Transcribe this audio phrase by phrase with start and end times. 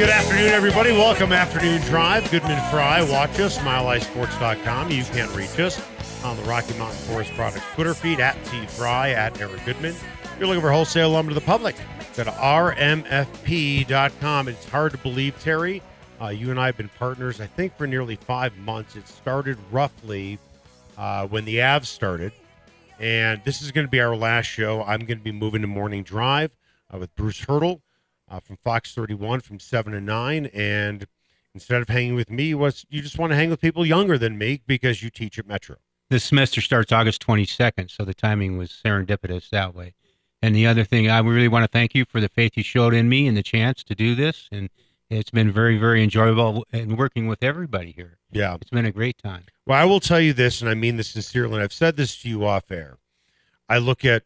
[0.00, 0.92] Good afternoon, everybody.
[0.92, 2.30] Welcome, Afternoon Drive.
[2.30, 3.02] Goodman Fry.
[3.02, 4.90] Watch us, milehighsports.com.
[4.90, 5.78] You can reach us
[6.24, 9.90] on the Rocky Mountain Forest Products Twitter feed at T Fry, at Eric Goodman.
[9.92, 11.76] If you're looking for wholesale lumber to the public,
[12.16, 12.88] go to rmfp.com.
[14.48, 15.82] It's hard to believe, Terry.
[16.18, 18.96] Uh, you and I have been partners, I think, for nearly five months.
[18.96, 20.38] It started roughly
[20.96, 22.32] uh, when the Avs started.
[22.98, 24.82] And this is going to be our last show.
[24.82, 26.56] I'm going to be moving to Morning Drive
[26.90, 27.82] uh, with Bruce Haertl
[28.30, 30.46] uh, from Fox 31 from 7 to 9.
[30.46, 31.06] And
[31.54, 34.38] instead of hanging with me, was you just want to hang with people younger than
[34.38, 35.76] me because you teach at Metro.
[36.08, 39.94] This semester starts August 22nd, so the timing was serendipitous that way.
[40.42, 42.94] And the other thing, I really want to thank you for the faith you showed
[42.94, 44.48] in me and the chance to do this.
[44.50, 44.70] And
[45.10, 48.18] it's been very, very enjoyable and working with everybody here.
[48.32, 48.56] Yeah.
[48.60, 49.44] It's been a great time.
[49.66, 52.20] Well, I will tell you this, and I mean this sincerely, and I've said this
[52.22, 52.96] to you off air.
[53.68, 54.24] I look at,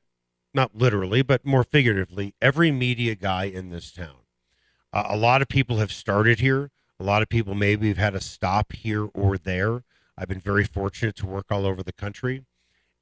[0.55, 4.25] not literally, but more figuratively, every media guy in this town.
[4.93, 6.71] Uh, a lot of people have started here.
[7.01, 9.83] A lot of people maybe have had a stop here or there.
[10.17, 12.45] I've been very fortunate to work all over the country.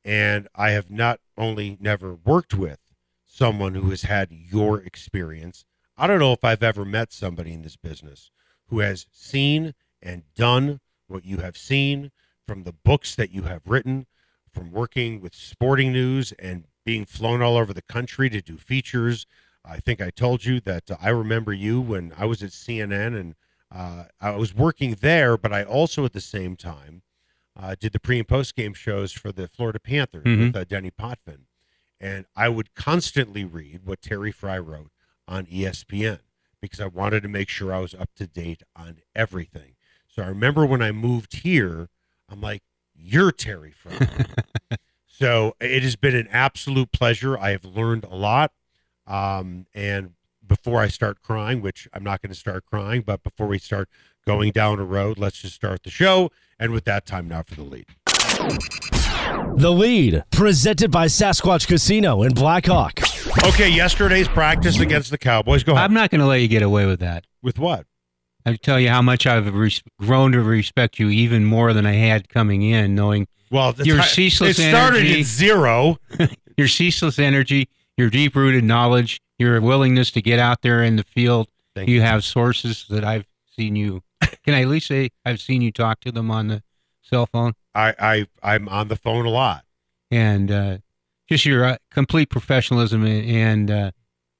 [0.04, 2.78] And I have not only never worked with
[3.26, 5.64] someone who has had your experience,
[5.96, 8.30] I don't know if I've ever met somebody in this business
[8.68, 12.10] who has seen and done what you have seen
[12.46, 14.06] from the books that you have written,
[14.50, 19.26] from working with sporting news and being flown all over the country to do features.
[19.64, 23.18] I think I told you that uh, I remember you when I was at CNN
[23.18, 23.34] and
[23.74, 27.02] uh, I was working there, but I also at the same time
[27.58, 30.46] uh, did the pre and post game shows for the Florida Panthers Mhm.
[30.46, 31.42] with uh, Denis Potvin.
[32.00, 34.90] And I would constantly read what Terry Fry wrote
[35.28, 36.18] on ESPN
[36.60, 39.74] because I wanted to make sure I was up to date on everything.
[40.08, 41.88] So I remember when I moved here,
[42.28, 42.62] I'm like,
[42.94, 43.92] you're Terry Fry.
[45.14, 47.38] so it has been an absolute pleasure.
[47.38, 48.50] I have learned a lot.
[49.06, 50.12] Um, and
[50.46, 53.88] before I start crying, which I'm not going to start crying, but before we start
[54.26, 56.30] going down a road, let's just start the show.
[56.58, 57.86] And with that, time now for the lead.
[59.56, 63.00] The lead, presented by Sasquatch Casino in Blackhawk.
[63.44, 65.62] Okay, yesterday's practice against the Cowboys.
[65.62, 65.84] Go ahead.
[65.84, 67.26] I'm not going to let you get away with that.
[67.42, 67.86] with what?
[68.44, 71.92] I tell you how much I've res- grown to respect you even more than I
[71.92, 75.20] had coming in, knowing Well, Your ceaseless It started energy.
[75.20, 75.98] at zero.
[76.56, 81.04] your ceaseless energy, your deep rooted knowledge, your willingness to get out there in the
[81.04, 81.48] field.
[81.76, 83.26] You have sources that I've
[83.56, 84.02] seen you.
[84.44, 86.62] Can I at least say I've seen you talk to them on the
[87.02, 87.52] cell phone?
[87.74, 89.64] I, I I'm on the phone a lot.
[90.10, 90.78] and uh,
[91.28, 93.90] just your uh, complete professionalism and, and uh,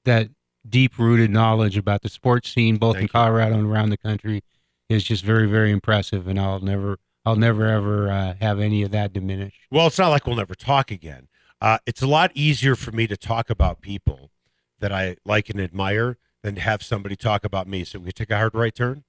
[0.05, 0.29] that
[0.67, 3.19] deep rooted knowledge about the sports scene, both in Thank you.
[3.19, 4.41] Colorado and around the country,
[4.89, 6.27] is just very, very impressive.
[6.27, 9.53] And I'll never, I'll never ever uh, have any of that diminish.
[9.71, 11.27] Well, it's not like we'll never talk again.
[11.61, 14.31] Uh, it's a lot easier for me to talk about people
[14.79, 17.85] that I like and admire than to have somebody talk about me.
[17.85, 19.05] So we take a hard right turn.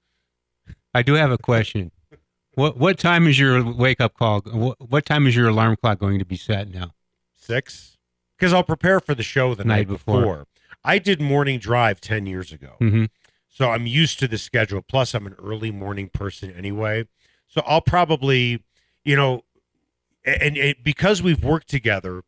[0.93, 1.91] I do have a question.
[2.53, 4.39] What what time is your wake up call?
[4.41, 6.91] What, what time is your alarm clock going to be set now?
[7.37, 7.97] Six,
[8.39, 10.19] because I'll prepare for the show the night, Night before.
[10.21, 10.47] before.
[10.85, 13.05] I did morning drive ten years ago, Mm-hmm.
[13.49, 14.81] so I'm used to the schedule.
[14.81, 17.05] Plus, I'm an early morning person anyway,
[17.55, 18.61] so I'll probably,
[19.05, 19.43] you know,
[20.25, 22.21] and, and because we've worked together.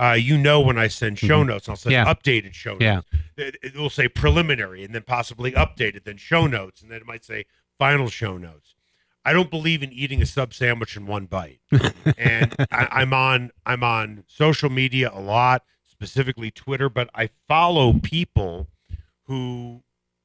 [0.00, 1.48] Uh, you know when I send show Mhm.
[1.48, 2.04] notes, I'll send Yeah.
[2.04, 2.82] updated show notes.
[2.82, 3.00] Yeah.
[3.36, 7.06] it, it will say preliminary and then possibly updated, then show notes, and then it
[7.06, 7.46] might say
[7.80, 8.76] final show notes.
[9.24, 11.58] I don't believe in eating a sub sandwich in one bite,
[12.16, 17.94] and I, I'm on I'm on social media a lot, specifically Twitter, but I follow
[17.94, 18.68] people
[19.24, 19.82] who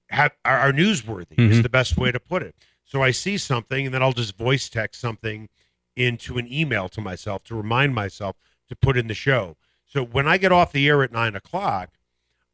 [0.09, 1.39] have are, are newsworthy.
[1.39, 1.63] Is Mhm.
[1.63, 2.55] the best way to put it.
[2.85, 5.49] So I see something, and then I'll just voice text something
[5.95, 8.35] into an email to myself to remind myself
[8.69, 9.57] to put in the show.
[9.85, 11.97] So when I get off the air at nine o'clock,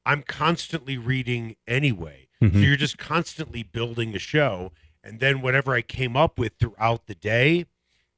[0.06, 2.28] I'm constantly reading anyway.
[2.40, 2.64] So Mhm.
[2.64, 4.72] you're just constantly building the show.
[5.04, 7.66] And then whatever I came up with throughout the day,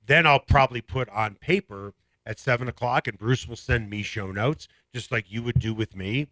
[0.06, 1.94] then I'll probably put on paper
[2.26, 5.74] at seven o'clock, and Bruce will send me show notes, just like you would do
[5.74, 6.28] with me.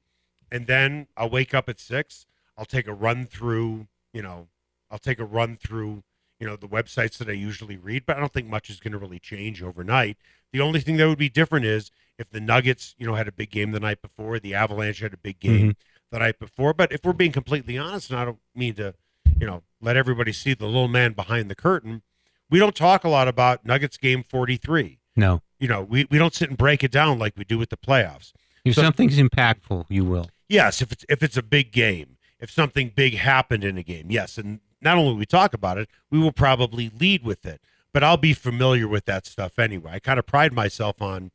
[0.51, 2.25] And then I'll wake up at six.
[2.57, 4.49] I'll take a run through, you know,
[4.91, 6.03] I'll take a run through,
[6.39, 8.93] you know, the websites that I usually read, but I don't think much is going
[8.93, 10.17] to really change overnight.
[10.51, 13.31] The only thing that would be different is if the Nuggets, you know, had a
[13.31, 16.11] big game the night before, the Avalanche had a big game mm-hmm.
[16.11, 16.73] the night before.
[16.73, 18.95] But if we're being completely honest, and I don't mean to,
[19.39, 22.01] you know, let everybody see the little man behind the curtain.
[22.49, 24.99] We don't talk a lot about Nuggets game 43.
[25.15, 25.41] No.
[25.59, 27.77] You know, we, we don't sit and break it down like we do with the
[27.77, 28.33] playoffs.
[28.65, 30.29] If So- something's impactful, you will.
[30.47, 34.07] Yes, if it's if it's a big game, if something big happened in a game,
[34.09, 37.61] yes, and not only will we talk about it, we will probably lead with it.
[37.91, 39.93] But I'll be familiar with that stuff anyway.
[39.93, 41.31] I kind of pride myself on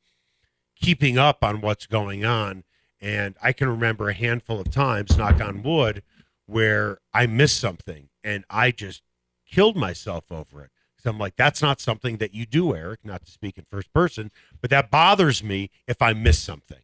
[0.81, 2.65] keeping up on what's going on,
[3.01, 6.03] and I can remember a handful of times, knock on wood,
[6.47, 9.03] where I missed something and I just
[9.47, 10.71] killed myself over it.
[10.99, 13.01] So I'm like, that's not something that you do, Eric.
[13.05, 14.31] Not to speak in first person,
[14.61, 16.79] but that bothers me if I miss something.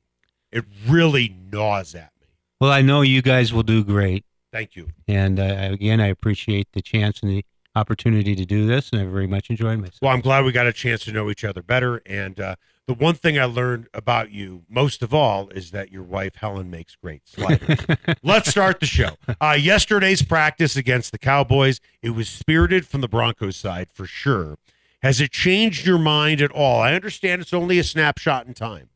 [0.53, 2.27] It really gnaws at me.
[2.61, 4.25] Well, I know you guys will do great.
[4.53, 4.89] Thank you.
[5.07, 7.45] And uh, again, I appreciate the chance and the
[7.77, 9.99] opportunity to do this, and I very much enjoyed myself.
[10.03, 12.03] Well, I'm glad we got a chance to know each other better.
[12.05, 12.57] And uh,
[12.87, 16.71] the one thing I learned about you most of all is that your wife Helen
[16.71, 17.79] makes great sliders.
[18.23, 19.11] Let's start the show.
[19.41, 24.59] Uh, yesterday's practice against the Cowboys, it was spirited from the Broncos side for sure.
[25.03, 26.81] Has it changed your mind at all?
[26.81, 28.91] I understand it's only a snapshot in time,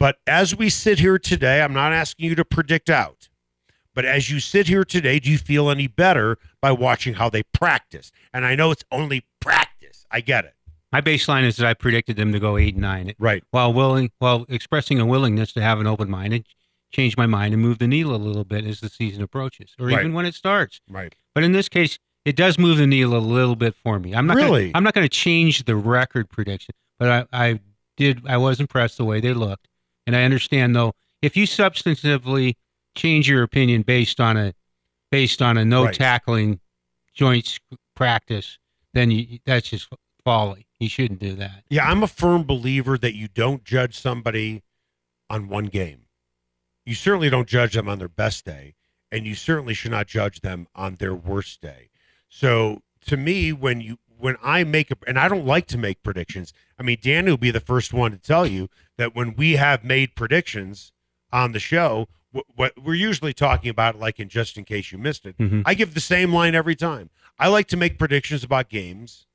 [0.00, 3.28] but as we sit here today, I'm not asking you to predict out.
[3.96, 7.42] But as you sit here today, do you feel any better by watching how they
[7.54, 8.12] practice?
[8.34, 10.04] And I know it's only practice.
[10.10, 10.52] I get it.
[10.92, 13.42] My baseline is that I predicted them to go eight and nine, Right.
[13.50, 16.44] while willing, while expressing a willingness to have an open mind and
[16.92, 19.86] change my mind and move the needle a little bit as the season approaches, or
[19.86, 20.00] Right.
[20.00, 20.80] even when it starts.
[20.88, 21.14] Right.
[21.34, 24.14] But in this case, it does move the needle a little bit for me.
[24.14, 24.66] I'm not Really?
[24.66, 27.60] Gonna, I'm not going to change the record prediction, but I, I
[27.96, 28.22] did.
[28.28, 29.68] I was impressed the way they looked,
[30.06, 30.92] and I understand though
[31.22, 32.54] if you substantively
[32.96, 34.54] change your opinion based on a
[35.10, 35.94] based on a no Right.
[35.94, 36.60] tackling
[37.14, 37.60] joints
[37.94, 38.58] practice,
[38.92, 39.88] then you, that's just
[40.24, 40.66] folly.
[40.80, 41.62] You shouldn't do that.
[41.70, 44.62] Yeah, I'm a firm believer that you don't judge somebody
[45.30, 46.06] on one game.
[46.84, 48.74] You certainly don't judge them on their best day,
[49.10, 51.90] and you certainly should not judge them on their worst day.
[52.28, 56.02] So, to me, when you when I make a and I don't like to make
[56.02, 56.52] predictions.
[56.78, 58.68] I mean, Dan will be the first one to tell you
[58.98, 60.92] that when we have made predictions
[61.32, 62.08] on the show,
[62.54, 65.62] what, we're usually talking about, like in just in case you missed it, Mhm.
[65.66, 67.10] I give the same line every time.
[67.38, 69.26] I like to make predictions about games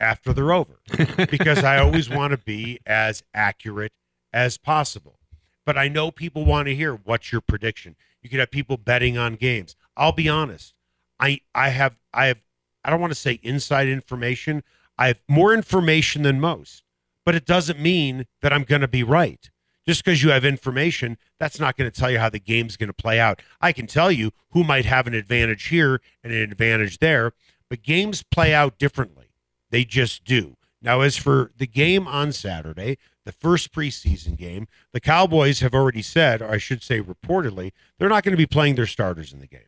[0.00, 0.80] after they're over
[1.30, 3.92] because I always want to be as accurate
[4.32, 5.18] as possible.
[5.64, 7.96] But I know people want to hear what's your prediction.
[8.22, 9.74] You could have people betting on games.
[9.96, 10.74] I'll be honest.
[11.18, 12.38] I I have I have
[12.84, 14.62] I don't want to say inside information.
[14.98, 16.82] I have more information than most,
[17.24, 19.50] but it doesn't mean that I'm going to be right.
[19.86, 22.88] Just because you have information, that's not going to tell you how the game's going
[22.88, 23.40] to play out.
[23.60, 27.32] I can tell you who might have an advantage here and an advantage there,
[27.68, 29.26] but games play out differently.
[29.70, 30.56] They just do.
[30.82, 36.02] Now, as for the game on Saturday, the first preseason game, the Cowboys have already
[36.02, 39.40] said, or I should say reportedly, they're not going to be playing their starters in
[39.40, 39.60] the game.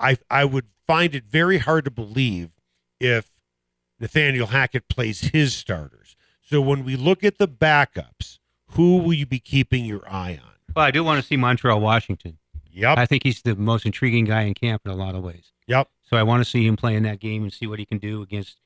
[0.00, 2.50] I I would find it very hard to believe
[2.98, 3.30] if
[4.00, 6.16] Nathaniel Hackett plays his starters.
[6.40, 8.37] So when we look at the backups,
[8.72, 10.52] who will you be keeping your eye on?
[10.74, 12.38] Well, I do want to see Montrell Washington.
[12.70, 12.98] Yep.
[12.98, 15.52] I think he's the most intriguing guy in camp in a lot of ways.
[15.66, 15.88] Yep.
[16.08, 17.98] So I want to see him play in that game and see what he can
[17.98, 18.56] do against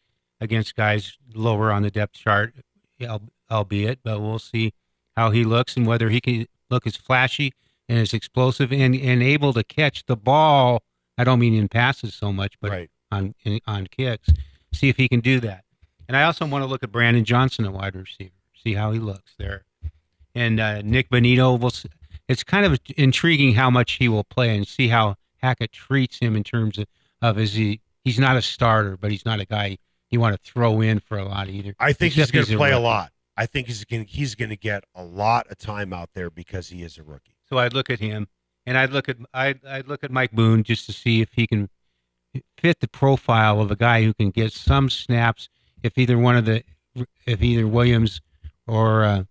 [0.41, 2.55] against guys lower on the depth chart,
[3.01, 4.01] al- albeit.
[4.03, 4.75] But we'll see
[5.17, 7.53] how he looks and whether he can look as flashy
[7.89, 10.83] and as explosive and, and able to catch the ball.
[11.17, 12.91] I don't mean in passes so much, but right.
[13.11, 14.29] on in, on kicks.
[14.73, 15.65] See if he can do that.
[16.09, 18.33] And I also want to look at Brandon Johnson, a wide receiver,
[18.63, 19.65] see how he looks there.
[20.35, 21.67] And uh, Nik Bonitto will.
[21.69, 21.87] s-
[22.29, 26.37] It's kind of intriguing how much he will play and see how Hackett treats him
[26.37, 26.87] in terms of,
[27.21, 29.77] of is he he's not a starter, but he's not a guy
[30.11, 31.75] you want to throw in for a lot either.
[31.81, 33.13] I think he's going to he's a play a lot.
[33.37, 36.69] I think he's going he's going to get a lot of time out there because
[36.69, 37.35] he is a rookie.
[37.49, 38.29] So I'd look at him,
[38.67, 41.47] and I'd look at I'd, I'd look at Mike Boone just to see if he
[41.47, 41.69] can
[42.59, 45.49] fit the profile of a guy who can get some snaps.
[45.83, 46.63] If either one of the
[47.27, 48.21] if either Williams
[48.67, 49.25] or uh,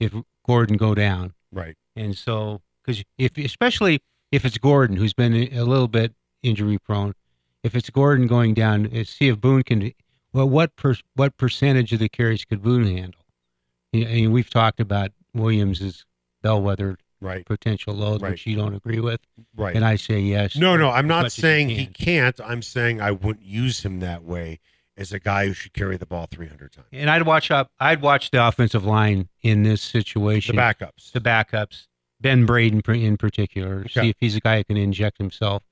[0.00, 0.14] if
[0.46, 1.76] Gordon go down, Right.
[1.94, 4.00] and so because if especially
[4.32, 7.14] if it's Gordon who's been a little bit injury prone,
[7.62, 9.92] if it's Gordon going down, uh, see if Boone can.
[10.32, 13.20] Well, what per, what percentage of the carries could Boone handle?
[13.92, 16.04] Mean, we've talked about Williams's
[16.42, 17.46] bellwether Right.
[17.46, 18.32] potential load, Right.
[18.32, 19.20] which you don't agree with,
[19.56, 19.74] Right.
[19.74, 20.54] and I say yes.
[20.56, 22.38] No, no, I'm not much as you saying he can't.
[22.40, 24.60] I'm saying I wouldn't use him that way
[24.96, 26.86] as a guy who should carry the ball 300 times.
[26.92, 27.70] And I'd watch up.
[27.78, 30.56] I'd watch the offensive line in this situation.
[30.56, 31.12] The backups.
[31.12, 31.86] the backups,
[32.20, 35.62] Ben Braden in particular, see if he's a guy who can inject himself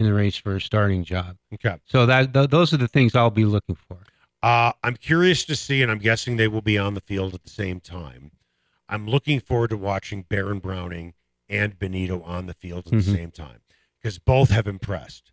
[0.00, 1.36] in the race for a starting job.
[1.54, 1.76] Okay.
[1.84, 3.98] So that th- those are the things I'll be looking for.
[4.42, 7.44] Uh, I'm curious to see, and I'm guessing they will be on the field at
[7.44, 8.32] the same time.
[8.88, 11.14] I'm looking forward to watching Baron Browning
[11.48, 13.14] and Bonitto on the field at the Mhm.
[13.14, 13.60] same time
[14.00, 15.30] because both have impressed.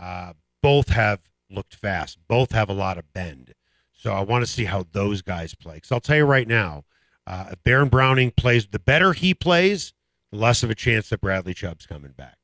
[0.00, 2.18] Uh, both have looked fast.
[2.28, 3.54] Both have a lot of bend.
[3.92, 5.74] So I want to see how those guys play.
[5.76, 6.84] Because I'll tell you right now,
[7.26, 9.92] uh, if Baron Browning plays, the better he plays,
[10.30, 12.36] the less of a chance that Bradley Chubb's coming back.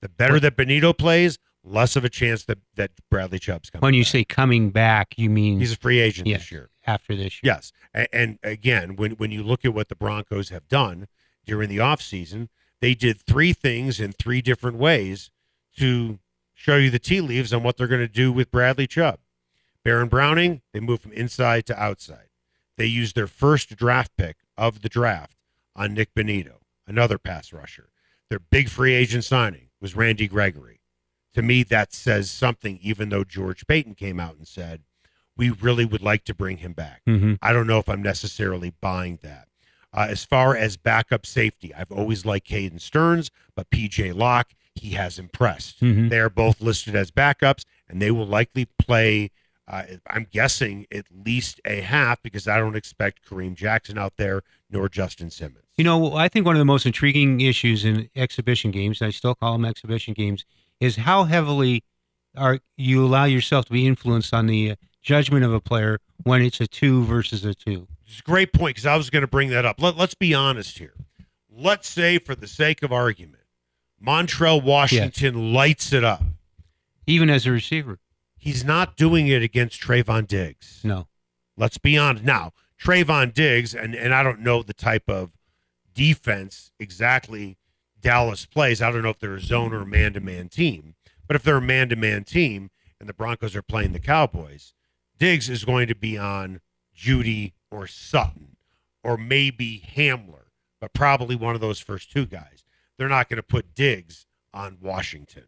[0.00, 3.94] The better that Bonitto plays, less of a chance that, that Bradley Chubb's coming When
[3.94, 4.08] you back.
[4.10, 6.38] say coming back, you mean he's a free agent Yeah.
[6.38, 6.70] this year.
[6.86, 7.52] after this year?
[7.54, 7.72] Yes.
[7.92, 11.08] And, and again, when, when you look at what the Broncos have done
[11.44, 12.48] during the offseason,
[12.80, 15.30] they did three things in three different ways
[15.78, 16.18] to
[16.56, 19.20] show you the tea leaves on what they're going to do with Bradley Chubb.
[19.84, 22.30] Baron Browning, they moved from inside to outside.
[22.76, 25.36] They used their first draft pick of the draft
[25.76, 27.90] on Nik Bonitto, another pass rusher.
[28.28, 30.80] Their big free agent signing was Randy Gregory.
[31.34, 34.82] To me, that says something, even though George Paton came out and said,
[35.36, 37.02] we really would like to bring him back.
[37.06, 37.34] Mm-hmm.
[37.42, 39.48] I don't know if I'm necessarily buying that.
[39.92, 44.90] Uh, as far as backup safety, I've always liked Caden Sterns, but PJ Locke, he
[44.90, 45.80] has impressed.
[45.80, 46.10] Mhm.
[46.10, 49.30] They are both listed as backups, and they will likely play,
[49.68, 54.42] uh, I'm guessing, at least a half because I don't expect Kareem Jackson out there
[54.70, 55.64] nor Justin Simmons.
[55.76, 59.34] You know, I think one of the most intriguing issues in exhibition games, I still
[59.34, 60.44] call them exhibition games,
[60.80, 61.84] is how heavily
[62.36, 66.42] are you allow yourself to be influenced on the uh, judgment of a player when
[66.42, 67.86] it's a two versus a two.
[68.06, 69.80] It's a great point because I was going to bring that up.
[69.80, 70.94] Let, let's be honest here.
[71.50, 73.35] Let's say, for the sake of argument,
[74.06, 76.22] Montrell Washington lights it up.
[77.06, 77.98] Even as a receiver,
[78.38, 80.80] He's not doing it against Trevon Diggs.
[80.84, 81.08] no.
[81.56, 82.22] Let's be honest.
[82.24, 85.30] Now, Trevon Diggs, and, and I don't know the type of
[85.94, 87.56] defense exactly
[88.00, 88.82] Dallas plays.
[88.82, 90.94] I don't know if they're a zone or a man to man team.
[91.26, 92.70] But if they're a man to man team
[93.00, 94.74] and the Broncos are playing the Cowboys,
[95.18, 96.60] Diggs is going to be on
[96.96, 98.56] Jeudy or Sutton
[99.02, 102.55] or maybe Hamler, but probably one of those first two guys.
[102.98, 105.44] They're not going to put Diggs on Washington.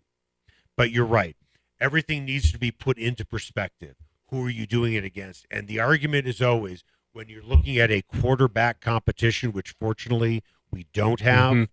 [0.77, 1.37] But you're right.
[1.81, 3.97] Everything needs to be put into perspective.
[4.31, 5.47] Who are you doing it against?
[5.51, 10.87] And the argument is always when you're looking at a quarterback competition, which fortunately we
[10.93, 11.69] don't have, Mhm.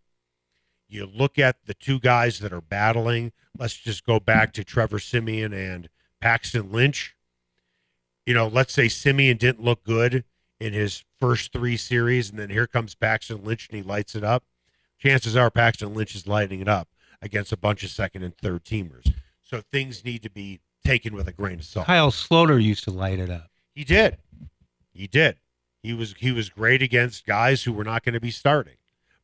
[0.87, 3.33] you look at the two guys that are battling.
[3.57, 5.89] Let's just go back to Trevor Siemian and
[6.21, 7.15] Paxton Lynch.
[8.25, 10.23] You know, let's say Siemian didn't look good
[10.59, 14.23] in his first three series, and then here comes Paxton Lynch and he lights it
[14.23, 14.45] up.
[14.97, 16.89] Chances are Paxton Lynch is lighting it up
[17.21, 19.13] against a bunch of second and third teamers.
[19.41, 21.87] So things need to be taken with a grain of salt.
[21.87, 23.49] Kyle Sloter used to light it up.
[23.73, 24.17] He did.
[24.93, 25.37] He did.
[25.83, 28.77] He was he was great against guys who were not going to be starting.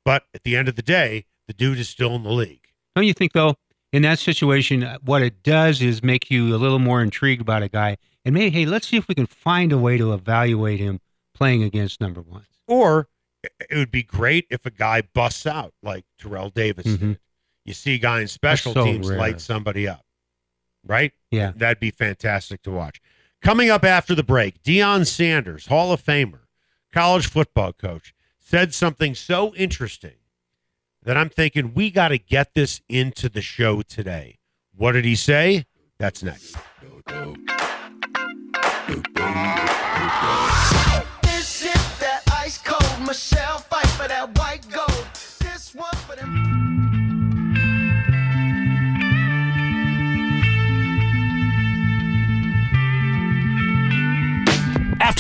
[0.04, 2.68] But at the end of the day, the dude is still in the league.
[2.96, 3.56] Don't you think, though,
[3.92, 7.70] in that situation, what it does is make you a little more intrigued about a
[7.70, 11.00] guy, and maybe, hey, let's see if we can find a way to evaluate him
[11.34, 12.48] playing against number ones.
[12.68, 13.08] Or
[13.44, 17.00] it would be great if a guy busts out like Terrell Davis Mhm.
[17.00, 17.20] did.
[17.66, 19.18] You see a guy in special so teams rare.
[19.18, 20.06] light somebody up.
[20.84, 21.14] Right?
[21.30, 21.52] Yeah.
[21.56, 23.00] That'd be fantastic to watch.
[23.42, 26.42] Coming up after the break, Deion Sanders, Hall of Famer,
[26.92, 30.16] college football coach, said something so interesting
[31.04, 34.40] that I'm thinking we got to get this into the show today.
[34.76, 35.66] What did he say?
[36.00, 36.56] That's next.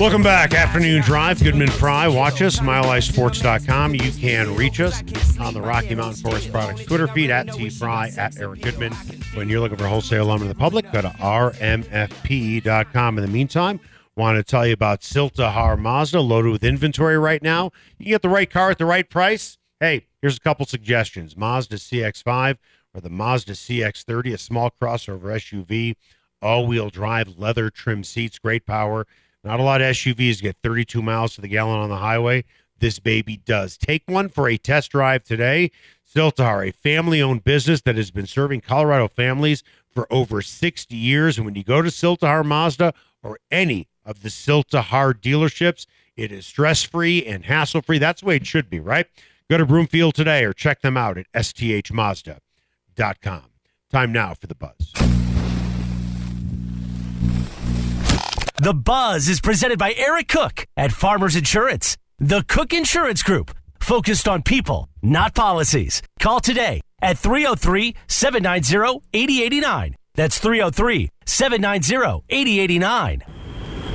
[0.00, 0.54] Welcome back.
[0.54, 1.42] Afternoon Drive.
[1.42, 2.08] Goodman Fry.
[2.08, 3.94] Watch us, milehighsports.com.
[3.94, 5.02] You can reach us
[5.38, 8.92] on the Rocky Mountain Forest Products Twitter feed at T Fry at Eric Goodman.
[9.34, 11.58] When you're looking for wholesale lumber to the public, go to rmfp.com.
[13.18, 13.80] In the meantime,
[14.16, 17.70] want to tell you about Sill-TerHar Mazda, loaded with inventory right now.
[17.98, 19.58] You get the right car at the right price.
[19.80, 22.58] Hey, here's a couple suggestions Mazda CX5
[22.94, 25.96] or the Mazda CX30, a small crossover SUV
[26.44, 29.06] all-wheel drive, leather trim seats, great power.
[29.42, 32.44] Not a lot of SUVs get 32 miles to the gallon on the highway.
[32.78, 33.76] This baby does.
[33.76, 35.70] Take one for a test drive today.
[36.14, 41.36] Siltar, a family-owned business that has been serving Colorado families for over 60 years.
[41.36, 45.86] And when you go to Sill-TerHar Mazda or any of the Sill-TerHar dealerships,
[46.16, 47.98] it is stress-free and hassle-free.
[47.98, 49.06] That's the way it should be, right?
[49.50, 53.42] Go to Broomfield today or check them out at sthmazda.com.
[53.90, 55.23] Time now for the buzz.
[58.58, 64.28] The Buzz is presented by Eric Cook at Farmers Insurance, the Cook Insurance Group, focused
[64.28, 66.02] on people, not policies.
[66.20, 69.96] Call today at 303 790 8089.
[70.14, 73.24] That's 303 790 8089.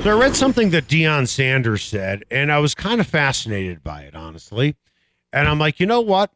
[0.03, 4.01] So I read something that Deion Sanders said, and I was kind of fascinated by
[4.01, 4.75] it, honestly.
[5.31, 6.31] And I'm like, you know what?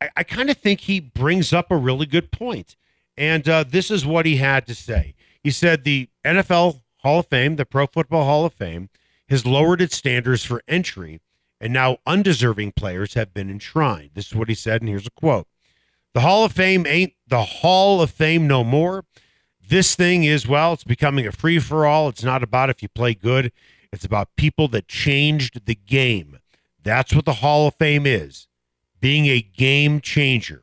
[0.00, 2.74] I, I kind of think he brings up a really good point.
[3.16, 5.14] And uh, this is what he had to say.
[5.44, 8.88] He said the NFL Hall of Fame, the Pro Football Hall of Fame,
[9.28, 11.20] has lowered its standards for entry,
[11.60, 14.10] and now undeserving players have been enshrined.
[14.14, 15.46] This is what he said, and here's a quote
[16.14, 19.04] The Hall of Fame ain't the Hall of Fame no more.
[19.66, 22.08] This thing is, well, it's becoming a free for all.
[22.08, 23.52] It's not about if you play good,
[23.92, 26.38] it's about people that changed the game.
[26.82, 28.48] That's what the Hall of Fame is
[29.00, 30.62] being a game changer.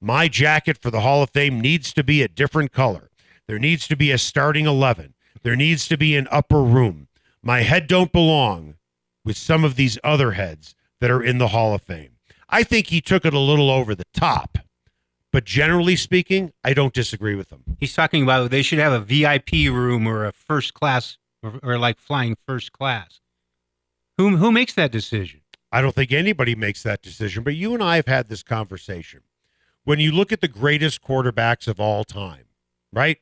[0.00, 3.10] My jacket for the Hall of Fame needs to be a different color.
[3.46, 5.12] There needs to be a starting 11.
[5.42, 7.08] There needs to be an upper room.
[7.42, 8.76] My head don't belong
[9.24, 12.16] with some of these other heads that are in the Hall of Fame.
[12.48, 14.58] I think he took it a little over the top.
[15.32, 17.64] But generally speaking, I don't disagree with him.
[17.80, 21.78] He's talking about they should have a VIP room or a first class or, or
[21.78, 23.20] like flying first class.
[24.18, 25.40] Who who makes that decision?
[25.72, 29.20] I don't think anybody makes that decision, but you and I have had this conversation.
[29.84, 32.44] When you look at the greatest quarterbacks of all time,
[32.92, 33.18] right?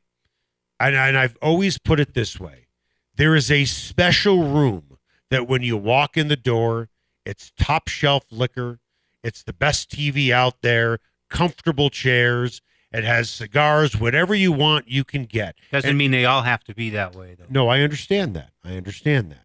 [0.81, 2.67] And, and I've always put it this way
[3.17, 4.97] there is a special room
[5.29, 6.89] that when you walk in the door,
[7.27, 8.81] it's top shelf liquor,
[9.23, 15.05] it's the best TV out there, comfortable chairs, it has cigars, whatever you want, you
[15.05, 15.55] can get.
[15.71, 17.45] Doesn't And- mean they all have to be that way though.
[17.51, 18.53] no, I understand that.
[18.65, 19.45] I understand that.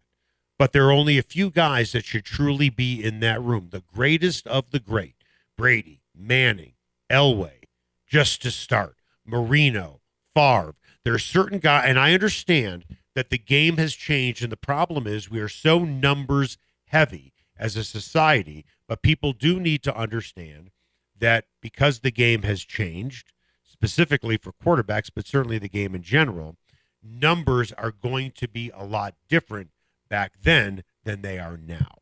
[0.58, 3.68] But there are only a few guys that should truly be in that room.
[3.70, 5.16] The greatest of the great
[5.56, 6.72] Brady, Manning,
[7.10, 7.64] Elway,
[8.06, 10.00] just to start, Marino,
[10.34, 10.74] Favre.
[11.06, 12.84] There are certain guys, and I understand
[13.14, 14.42] that the game has changed.
[14.42, 18.64] And the problem is we are so numbers heavy as a society.
[18.88, 20.72] But people do need to understand
[21.16, 26.56] that because the game has changed, specifically for quarterbacks, but certainly the game in general,
[27.00, 29.70] numbers are going to be a lot different
[30.08, 31.98] back then than they are now.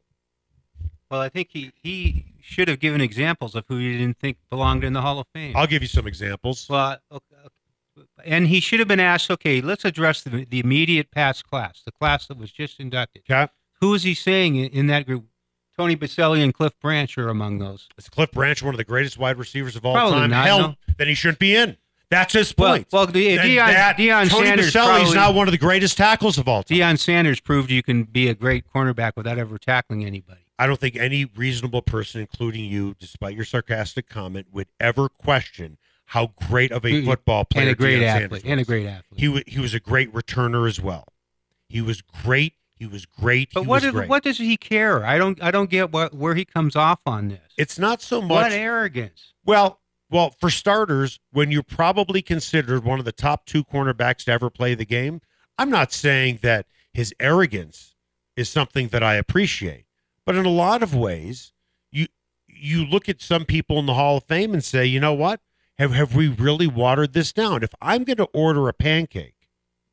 [1.10, 4.82] Well, I think he, he should have given examples of who he didn't think belonged
[4.82, 5.54] in the Hall of Fame.
[5.54, 6.66] I'll give you some examples.
[6.70, 7.54] Well, okay, okay.
[8.24, 11.92] And he should have been asked, okay, let's address the, the immediate past class, the
[11.92, 13.22] class that was just inducted.
[13.30, 13.50] Okay.
[13.80, 15.24] Who is he saying in, in that group?
[15.76, 17.88] Tony Boselli and Cliff Branch are among those.
[17.98, 20.30] Is Cliff Branch one of the greatest wide receivers of all Probably time?
[20.30, 20.74] not, Hell, no.
[20.98, 21.76] then he shouldn't be in.
[22.10, 22.86] That's his point.
[22.92, 25.96] well, the, And Deion, that- Deion Tony Sanders Boselli's probably, now one of the greatest
[25.96, 26.78] tackles of all time.
[26.78, 30.42] Deion Sanders proved you can be a great cornerback without ever tackling anybody.
[30.60, 35.76] I don't think any reasonable person, including you, despite your sarcastic comment, would ever question
[36.06, 38.42] how great of a Mm, football player and a great Deion athlete.
[38.42, 39.20] Sanders And a great athlete.
[39.20, 41.06] He wa he was a great returner as well.
[41.68, 42.54] He was great.
[42.76, 43.50] He was great.
[43.54, 44.08] but he what was if- great.
[44.08, 45.04] what does he care?
[45.04, 47.40] I don't I don't get what where he comes off on this.
[47.56, 48.30] It's not so much.
[48.30, 49.32] what arrogance.
[49.44, 54.32] Well, well, for starters, when you're probably considered one of the top two cornerbacks to
[54.32, 55.20] ever play the game,
[55.58, 57.94] I'm not saying that his arrogance
[58.36, 59.86] is something that I appreciate,
[60.26, 61.52] but in a lot of ways,
[61.90, 62.06] you
[62.46, 65.40] you look at some people in the Hall of Fame and say, you know what?
[65.78, 67.62] Have have we really watered this down?
[67.62, 69.34] If I'm going to order a pancake,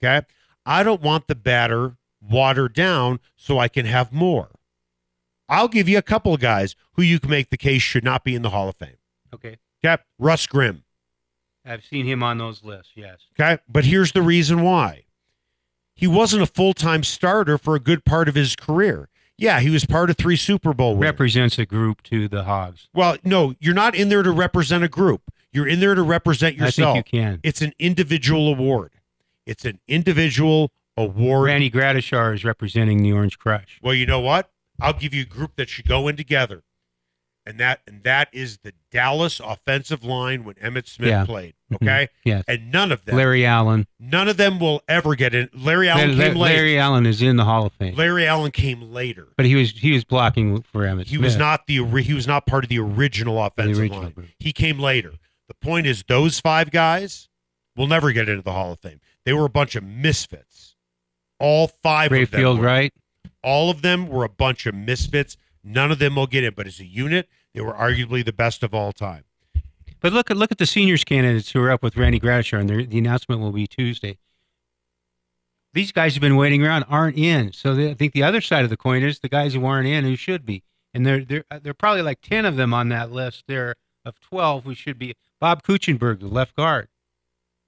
[0.03, 0.25] okay,
[0.65, 4.49] I don't want the batter watered down so I can have more.
[5.49, 8.23] I'll give you a couple of guys who you can make the case should not
[8.23, 8.97] be in the Hall of Fame.
[9.33, 9.57] Okay.
[9.83, 10.01] Okay.
[10.19, 10.83] Russ Grimm.
[11.65, 13.17] I've seen him on those lists, yes.
[13.39, 13.61] Okay.
[13.67, 15.05] But here's the reason why
[15.95, 19.09] he wasn't a full time starter for a good part of his career.
[19.37, 21.11] Yeah, he was part of three Super Bowl winners.
[21.11, 22.87] Represents a group to the Hogs.
[22.93, 25.31] well, no, you're not in there to represent a group.
[25.53, 26.91] You're in there to represent yourself.
[26.91, 27.39] I think you can.
[27.43, 28.93] It's an individual award.
[29.45, 31.47] It's an individual award.
[31.47, 33.79] Randy Gradishar is representing the Orange Crush.
[33.81, 34.49] Well, you know what?
[34.79, 36.63] I'll give you a group that should go in together.
[37.43, 41.25] And that and that is the Dallas offensive line when Emmitt Smith Yeah.
[41.25, 41.55] played.
[41.73, 41.75] Mhm.
[41.81, 42.07] Okay?
[42.23, 42.43] Yes.
[42.47, 43.87] And none of them Larry Allen.
[43.99, 45.49] None of them will ever get in.
[45.51, 46.55] Larry Allen La- came La- later.
[46.55, 49.29] Larry Allen is in the Hall of Fame, Larry Allen came later.
[49.37, 51.07] but he was he was blocking for Emmitt.
[51.07, 51.39] He was Smith.
[51.39, 54.11] not the he was not part of the original offensive the original line.
[54.11, 54.27] group.
[54.39, 55.13] He came later.
[55.51, 57.27] The point is, those five guys
[57.75, 59.01] will never get into the Hall of Fame.
[59.25, 60.77] They were a bunch of misfits.
[61.39, 62.39] All five of them.
[62.41, 62.65] Rayfield, were.
[62.65, 62.93] right?
[63.43, 65.35] All of them were a bunch of misfits.
[65.61, 68.63] None of them will get in, but as a unit, they were arguably the best
[68.63, 69.25] of all time.
[69.99, 72.69] But look at look at the seniors candidates who are up with Randy Gradishar, and
[72.69, 74.17] the the announcement will be Tuesday.
[75.73, 77.51] These guys have been waiting around, aren't in.
[77.51, 79.87] So the, I think the other side of the coin is the guys who aren't
[79.87, 82.87] in who should be, and there there there are probably like ten of them on
[82.89, 83.43] that list.
[83.47, 85.13] There of twelve who should be.
[85.41, 86.87] Bob Kuechenberg, the left guard,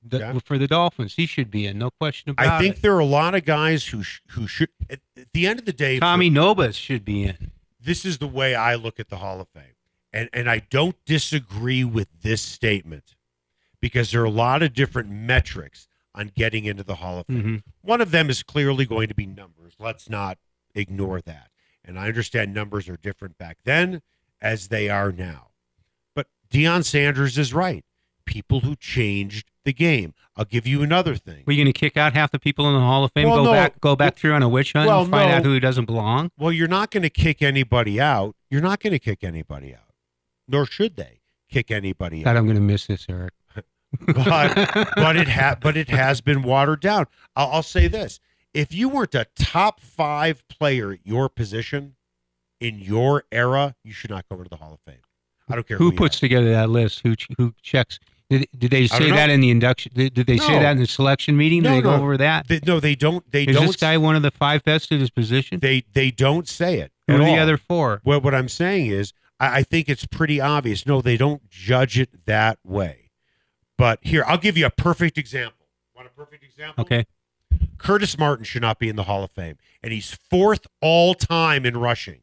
[0.01, 0.39] the, Yeah.
[0.45, 2.49] for the Dolphins, he should be in, no question about it.
[2.51, 2.81] I think it.
[2.81, 4.69] there are a lot of guys who sh- who should.
[4.89, 7.51] At, at the end of the day, for- Tommy Nobis should be in.
[7.81, 9.75] this is the way I look at the Hall of Fame.
[10.13, 13.15] And and I don't disagree with this statement
[13.81, 17.43] because there are a lot of different metrics on getting into the Hall of Fame.
[17.43, 17.63] Mhm.
[17.81, 19.73] One of them is clearly going to be numbers.
[19.79, 20.37] Let's not
[20.75, 21.49] ignore that.
[21.83, 24.01] And I understand numbers are different back then
[24.39, 25.47] as they are now.
[26.53, 27.83] Deion Sanders is right.
[28.25, 30.13] People who changed the game.
[30.35, 31.43] I'll give you another thing.
[31.45, 33.27] Were you going to kick out half the people in the Hall of Fame?
[33.27, 33.51] Well, go no.
[33.51, 35.35] back, go back through on a witch hunt Well, and find no.
[35.37, 36.31] out who doesn't belong.
[36.37, 38.35] Well, you're not going to kick anybody out.
[38.49, 39.93] You're not going to kick anybody out,
[40.47, 42.37] nor should they kick anybody God, out.
[42.37, 43.33] I'm going to miss this, Eric.
[44.07, 47.05] But but it ha- but it has been watered down.
[47.35, 48.19] I'll, I'll say this:
[48.51, 51.95] if you weren't a top five player at your position
[52.59, 55.03] in your era, you should not go into the Hall of Fame.
[55.49, 57.01] I don't care who you puts together that list?
[57.03, 57.99] Who who checks?
[58.29, 59.91] Did, did they say that in the induction?
[59.93, 61.61] Did, did they say that in the selection meeting?
[61.61, 62.01] Did No, they go no.
[62.03, 62.47] over that?
[62.47, 63.29] They- no, they don't.
[63.31, 63.67] They Is don't.
[63.67, 65.59] this guy one of the five best at his position?
[65.59, 66.91] they they don't say it.
[67.07, 67.39] Who are the all.
[67.39, 68.01] other four?
[68.03, 70.85] Well, what I'm saying is, I, I think it's pretty obvious.
[70.85, 73.11] No, they don't judge it that way.
[73.77, 75.67] But here, I'll give you a perfect example.
[75.95, 76.81] Want a perfect example?
[76.83, 77.05] Okay.
[77.77, 81.65] Curtis Martin should not be in the Hall of Fame, and he's fourth all time
[81.65, 82.21] in rushing.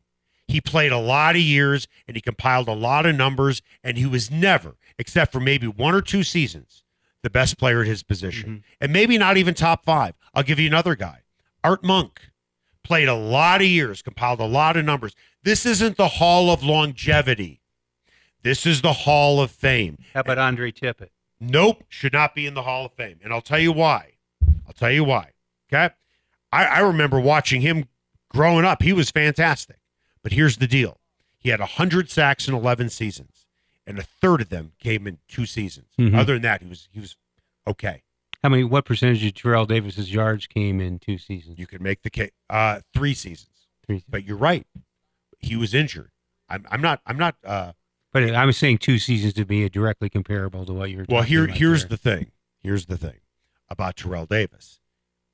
[0.51, 4.07] He played a lot of years and he compiled a lot of numbers, and he
[4.07, 6.83] was never, except for maybe one or two seasons,
[7.23, 8.59] the best player at his position, mm-hmm.
[8.81, 10.15] and maybe not even top five.
[10.35, 11.21] I'll give you another guy,
[11.63, 12.21] Art Monk.
[12.83, 15.15] Played a lot of years, compiled a lot of numbers.
[15.43, 17.61] This isn't the Hall of Longevity.
[18.43, 19.99] This is the Hall of Fame.
[20.15, 21.11] How about Andre Tippett?
[21.39, 23.21] Nope, should not be in the Hall of Fame.
[23.23, 24.15] And I'll tell you why.
[24.67, 25.33] I'll tell you why.
[25.73, 25.95] Okay.
[26.51, 27.87] I, I remember watching him
[28.31, 28.83] growing up.
[28.83, 29.77] He was fantastic.
[30.23, 30.99] But here's the deal
[31.39, 33.47] he had 100 sacks in 11 seasons,
[33.87, 35.89] and a third of them came in two seasons.
[35.99, 36.15] Mhm.
[36.17, 37.17] Other than that, he was he was
[37.67, 38.03] okay.
[38.43, 38.65] How many?
[38.65, 41.59] What percentage of Terrell Davis's yards came in two seasons?
[41.59, 42.31] You could make the case.
[42.49, 43.69] Uh, three seasons.
[43.87, 44.03] Three.
[44.09, 44.67] But you're right.
[45.39, 46.11] He was injured.
[46.49, 47.01] I'm, I'm not.
[47.07, 47.37] I'm not.
[47.45, 47.73] Uh,
[48.13, 51.05] But I was saying two seasons to be directly comparable to what you're.
[51.09, 51.91] Well, here here's there.
[51.91, 52.33] the thing.
[52.61, 53.21] Here's the thing
[53.69, 54.81] about Terrell Davis.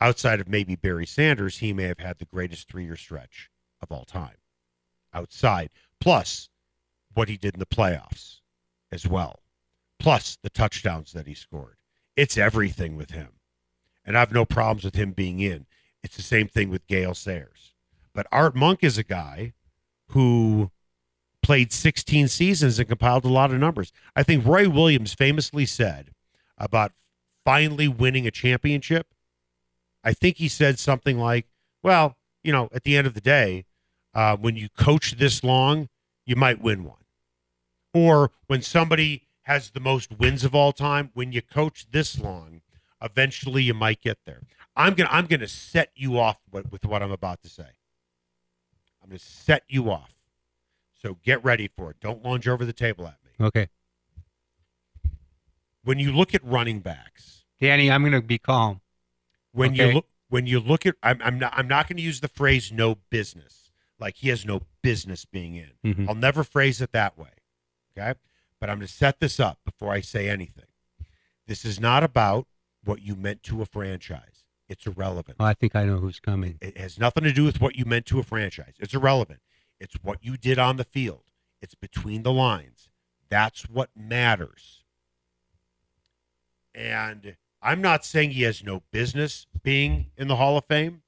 [0.00, 3.90] Outside of maybe Barry Sanders, he may have had the greatest three year stretch of
[3.90, 4.36] all time.
[5.16, 6.50] Outside, plus
[7.14, 8.40] what he did in the playoffs
[8.92, 9.40] as well,
[9.98, 11.78] plus the touchdowns that he scored.
[12.16, 13.28] It's everything with him.
[14.04, 15.64] And I have no problems with him being in.
[16.02, 17.72] It's the same thing with Gale Sayers.
[18.14, 19.54] But Art Monk is a guy
[20.08, 20.70] who
[21.42, 23.92] played 16 seasons and compiled a lot of numbers.
[24.14, 26.10] I think Roy Williams famously said
[26.58, 26.92] about
[27.44, 29.06] finally winning a championship.
[30.04, 31.46] I think he said something like,
[31.82, 33.64] well, you know, at the end of the day,
[34.16, 35.88] uh, when you coach this long,
[36.24, 37.04] you might win one.
[37.92, 42.62] Or when somebody has the most wins of all time, when you coach this long,
[43.02, 44.40] eventually you might get there.
[44.74, 47.68] I'm gonna I'm gonna set you off with, with what I'm about to say.
[49.02, 50.14] I'm gonna set you off.
[50.94, 51.98] So get ready for it.
[52.00, 53.46] Don't lunge over the table at me.
[53.46, 53.68] Okay,
[55.84, 58.80] When you look at running backs, Danny, I'm going to be calm.
[59.52, 59.88] when Okay.
[59.88, 62.28] you look when you look at I'm, I'm not I'm not going to use the
[62.28, 63.65] phrase no business.
[63.98, 65.72] Like he has no business being in.
[65.84, 66.08] Mhm.
[66.08, 67.30] I'll never phrase it that way.
[67.96, 68.18] Okay?
[68.60, 70.66] But I'm going to set this up before I say anything.
[71.46, 72.46] This is not about
[72.84, 74.44] what you meant to a franchise.
[74.68, 75.36] It's irrelevant.
[75.40, 76.58] I think I know who's coming.
[76.60, 78.74] It has nothing to do with what you meant to a franchise.
[78.78, 79.40] It's irrelevant.
[79.78, 81.24] It's what you did on the field.
[81.62, 82.88] It's between the lines.
[83.28, 84.84] That's what matters.
[86.74, 91.02] And I'm not saying he has no business being in the Hall of Fame.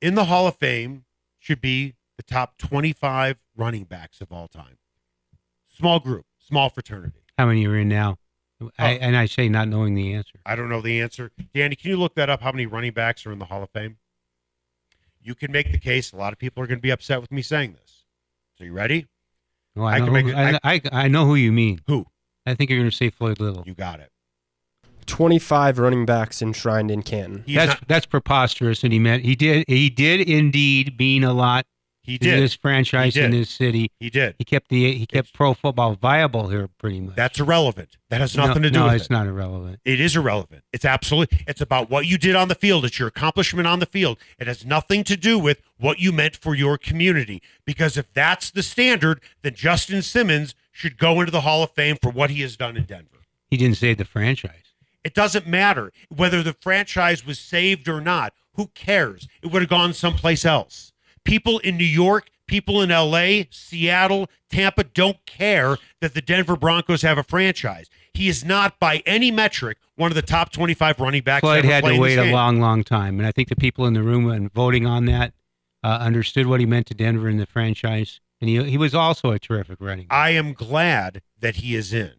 [0.00, 1.04] In the Hall of Fame
[1.44, 4.78] should be the top 25 running backs of all time.
[5.68, 7.20] Small group, small fraternity.
[7.36, 8.16] How many are in now?
[8.78, 8.98] I, Oh.
[9.00, 10.38] and I say not knowing the answer.
[10.46, 11.32] I don't know the answer.
[11.52, 12.40] Danny, can you look that up?
[12.40, 13.98] How many running backs are in the Hall of Fame?
[15.20, 16.12] You can make the case.
[16.12, 18.04] A lot of people are going to be upset with me saying this.
[18.56, 19.06] So you ready?
[19.76, 21.80] Oh, I, I know can make who, it- I, I, I know who you mean.
[21.88, 22.06] Who?
[22.46, 23.64] I think you're going to say Floyd Little.
[23.66, 24.10] You got it.
[25.06, 27.42] 25 running backs enshrined in Canton.
[27.46, 31.32] He's that's not, that's preposterous, and he meant he did he did indeed mean a
[31.32, 31.66] lot
[32.02, 32.42] he to did.
[32.42, 33.90] this franchise He in this city.
[33.98, 34.34] He did.
[34.38, 37.16] He kept the he kept It's- pro football viable here, pretty much.
[37.16, 37.96] That's irrelevant.
[38.10, 39.10] That has no, nothing to do no, with it's it.
[39.10, 39.80] not irrelevant.
[39.86, 40.64] It is irrelevant.
[40.72, 41.44] It's absolutely.
[41.46, 42.84] It's about what you did on the field.
[42.84, 44.18] It's your accomplishment on the field.
[44.38, 47.42] It has nothing to do with what you meant for your community.
[47.64, 51.96] Because if that's the standard, then Justin Simmons should go into the Hall of Fame
[52.02, 53.08] for what he has done in Denver.
[53.50, 54.63] He didn't save the franchise.
[55.04, 58.32] It doesn't matter whether the franchise was saved or not.
[58.54, 59.28] Who cares?
[59.42, 60.92] It would have gone someplace else.
[61.24, 67.02] People in New York, people in LA, Seattle, Tampa don't care that the Denver Broncos
[67.02, 67.88] have a franchise.
[68.12, 71.40] He is not, by any metric, one of the top 25 running backs.
[71.40, 74.02] Floyd had to wait a long, long time, and I think the people in the
[74.02, 75.34] room and voting on that
[75.82, 79.30] uh, understood what he meant to Denver and the franchise, and he he was also
[79.30, 80.06] a terrific running.
[80.06, 80.16] back.
[80.16, 82.12] I am glad that he is in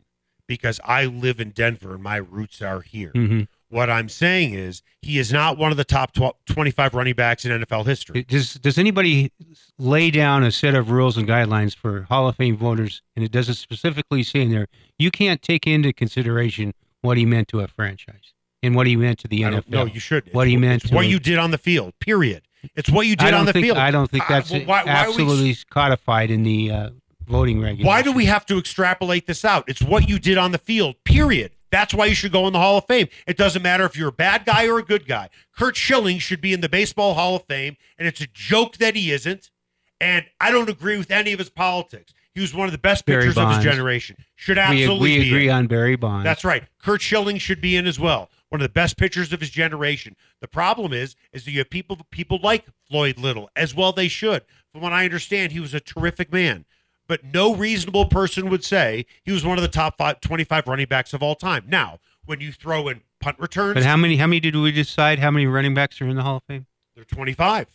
[0.47, 3.11] because I live in Denver and my roots are here.
[3.13, 3.47] Mhm.
[3.69, 7.45] What I'm saying is he is not one of the top 12, 25 running backs
[7.45, 8.23] in NFL history.
[8.23, 9.31] Does does anybody
[9.79, 13.01] lay down a set of rules and guidelines for Hall of Fame voters?
[13.15, 17.47] And it doesn't specifically say in there you can't take into consideration what he meant
[17.49, 19.63] to a franchise and what he meant to the NFL.
[19.69, 20.23] no, you should.
[20.31, 21.93] What It's- he meant It's to what you did on the field.
[21.99, 22.43] Period.
[22.75, 23.77] It's what you did on the think field.
[23.77, 26.89] I don't think Uh, that's well, why- why are we- absolutely codified in the uh,
[27.27, 27.85] voting regulations.
[27.87, 29.65] Why do we have to extrapolate this out?
[29.67, 31.51] It's what you did on the field, period.
[31.71, 33.07] That's why you should go in the Hall of Fame.
[33.27, 35.29] It doesn't matter if you're a bad guy or a good guy.
[35.57, 38.95] Curt Schilling should be in the Baseball Hall of Fame, and it's a joke that
[38.95, 39.51] he isn't.
[39.99, 42.13] And I don't agree with any of his politics.
[42.33, 44.17] He was one of the best Barry pitchers of his generation.
[44.35, 45.55] Should We, absolutely we be agree in.
[45.55, 46.25] on Barry Bonds.
[46.25, 46.63] That's right.
[46.79, 48.29] Curt Schilling should be in as well.
[48.49, 50.15] One of the best pitchers of his generation.
[50.41, 54.07] The problem is, is that you have people people like Floyd Little, as well they
[54.07, 54.43] should.
[54.71, 56.65] From what I understand, he was a terrific man.
[57.07, 60.87] But no reasonable person would say he was one of the top five, 25 running
[60.87, 61.65] backs of all time.
[61.67, 64.17] Now, when you throw in punt returns, But how many?
[64.17, 65.19] How many did we decide?
[65.19, 66.65] How many running backs are in the Hall of Fame?
[66.95, 67.67] they're 25.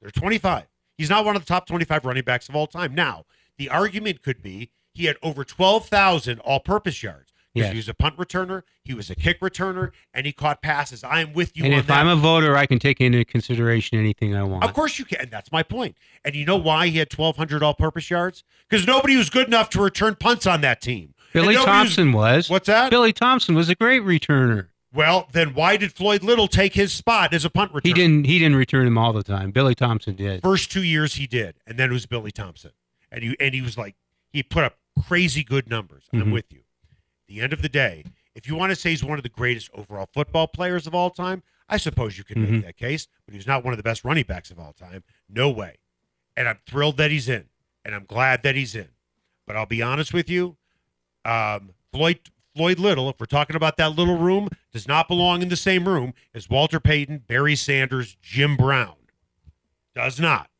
[0.00, 0.64] They're 25.
[0.98, 2.94] He's not one of the top 25 running backs of all time.
[2.94, 3.24] Now,
[3.58, 7.25] the argument could be he had over 12,000 all purpose yards.
[7.62, 7.70] Yes.
[7.72, 11.02] he was a punt returner, he was a kick returner, and he caught passes.
[11.04, 11.98] I am with you and if that.
[12.00, 14.64] I'm a voter, I can take into consideration anything I want.
[14.64, 15.18] Of course you can.
[15.20, 15.96] And that's my point.
[16.24, 18.44] And you know why he had 1,200 all purpose yards?
[18.68, 21.14] Because nobody was good enough to return punts on that team.
[21.32, 22.50] Billy nobody was- Thompson was.
[22.50, 22.90] What's that?
[22.90, 24.68] Billy Thompson was a great returner.
[24.94, 27.86] Well, then why did Floyd Little take his spot as a punt returner?
[27.86, 28.24] He didn't.
[28.24, 29.50] He didn't return them all the time.
[29.50, 30.40] Billy Thompson did.
[30.42, 32.70] First two years he did, and then it was Billy Thompson,
[33.12, 33.94] and he and he was like
[34.32, 36.04] he put up crazy good numbers.
[36.14, 36.32] I'm Mhm.
[36.32, 36.60] with you.
[37.26, 39.70] The end of the day, if you want to say he's one of the greatest
[39.74, 42.50] overall football players of all time, I suppose you could Mhm.
[42.50, 43.08] make that case.
[43.24, 45.02] But he's not one of the best running backs of all time.
[45.28, 45.78] No way.
[46.36, 47.48] And I'm thrilled that he's in,
[47.84, 48.90] and I'm glad that he's in.
[49.46, 50.56] But I'll be honest with you,
[51.24, 52.20] um, Floyd
[52.54, 55.86] Floyd Little, if we're talking about that little room, does not belong in the same
[55.86, 58.96] room as Walter Payton, Barry Sanders, Jim Brown.
[59.94, 60.50] Does not.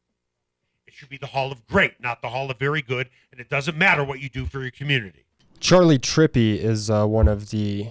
[0.86, 3.48] It should be the Hall of Great, not the Hall of Very Good, and it
[3.48, 5.25] doesn't matter what you do for your community.
[5.60, 7.88] Charley Trippi is uh, one of the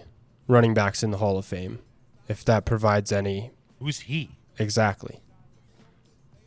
[0.48, 1.80] running backs in the Hall of Fame,
[2.28, 4.30] if that provides any Who's he?
[4.60, 5.20] exactly.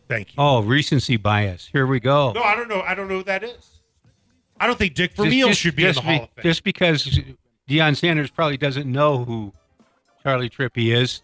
[0.09, 0.35] Thank you.
[0.39, 1.69] Oh, recency bias.
[1.71, 2.33] Here we go.
[2.33, 2.81] No, I don't know.
[2.81, 3.81] I don't know who that is.
[4.59, 6.43] I don't think Dick Just- Vermeil should be just in the Hall of Fame.
[6.43, 7.21] Just because
[7.69, 9.53] Deion Sanders probably doesn't know who
[10.23, 11.21] Charley Trippi is,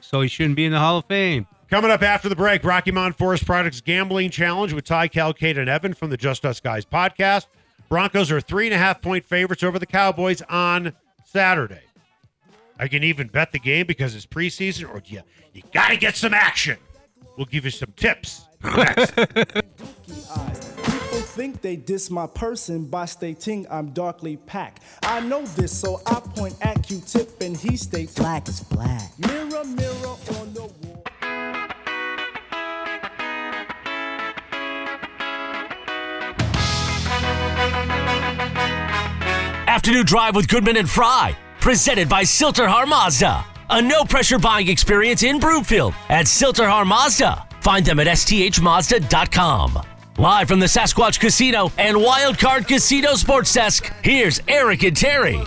[0.00, 1.46] so he shouldn't be in the Hall of Fame.
[1.70, 5.70] Coming up after the break, Rocky Mountain Forest Products Gambling Challenge with Ty Calcade and
[5.70, 7.46] Evan from the Just Us Guys podcast.
[7.92, 10.94] Broncos are three and a half point favorites over the Cowboys on
[11.26, 11.82] Saturday.
[12.78, 15.20] I can even bet the game because it's preseason, or you,
[15.52, 16.78] you got to get some action.
[17.36, 18.46] We'll give you some tips.
[18.62, 18.80] People
[21.20, 24.82] think they diss my person by stating I'm darkly packed.
[25.02, 29.12] I know this, so I point at Q-tip and he states Black is black.
[29.18, 30.16] Mirror, mirror
[39.82, 43.44] Afternoon Drive with Goodman and Fry, presented by Sill-TerHar Mazda.
[43.68, 47.48] A no pressure buying experience in Broomfield at Sill-TerHar Mazda.
[47.60, 49.82] Find them at sthmazda.com.
[50.18, 55.40] Live from the Sasquatch Casino and Wildcard Casino Sports Desk, here's Eric and Terry.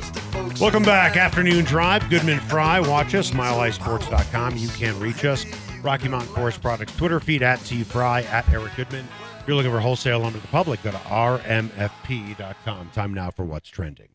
[0.59, 1.15] Welcome back.
[1.15, 2.09] Afternoon Drive.
[2.09, 2.81] Goodman Fry.
[2.81, 3.31] Watch us.
[3.31, 4.57] MileHighSports.com.
[4.57, 5.45] You can reach us.
[5.81, 9.07] Rocky Mountain Forest Products Twitter feed at T Fry at Eric Goodman.
[9.39, 12.89] If you're looking for wholesale lumber to the public, go to rmfp.com.
[12.89, 14.09] Time now for what's trending.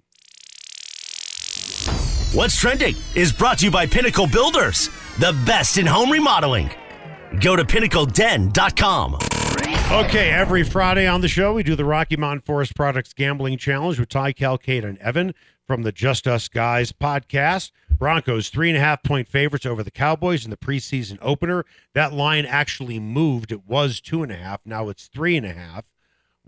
[2.33, 4.89] What's Trending is brought to you by Pinnacle Builders,
[5.19, 6.71] the best in home remodeling.
[7.41, 9.17] Go to pinnacleden.com.
[9.91, 13.99] Okay, every Friday on the show, we do the Rocky Mountain Forest Products Gambling Challenge
[13.99, 15.35] with Ty Calcade and Evan
[15.67, 17.73] from the Just Us Guys podcast.
[17.91, 21.65] Broncos, three and a half point favorites over the Cowboys in the preseason opener.
[21.95, 23.51] That line actually moved.
[23.51, 24.61] It was two and a half.
[24.65, 25.85] Now it's three and a half.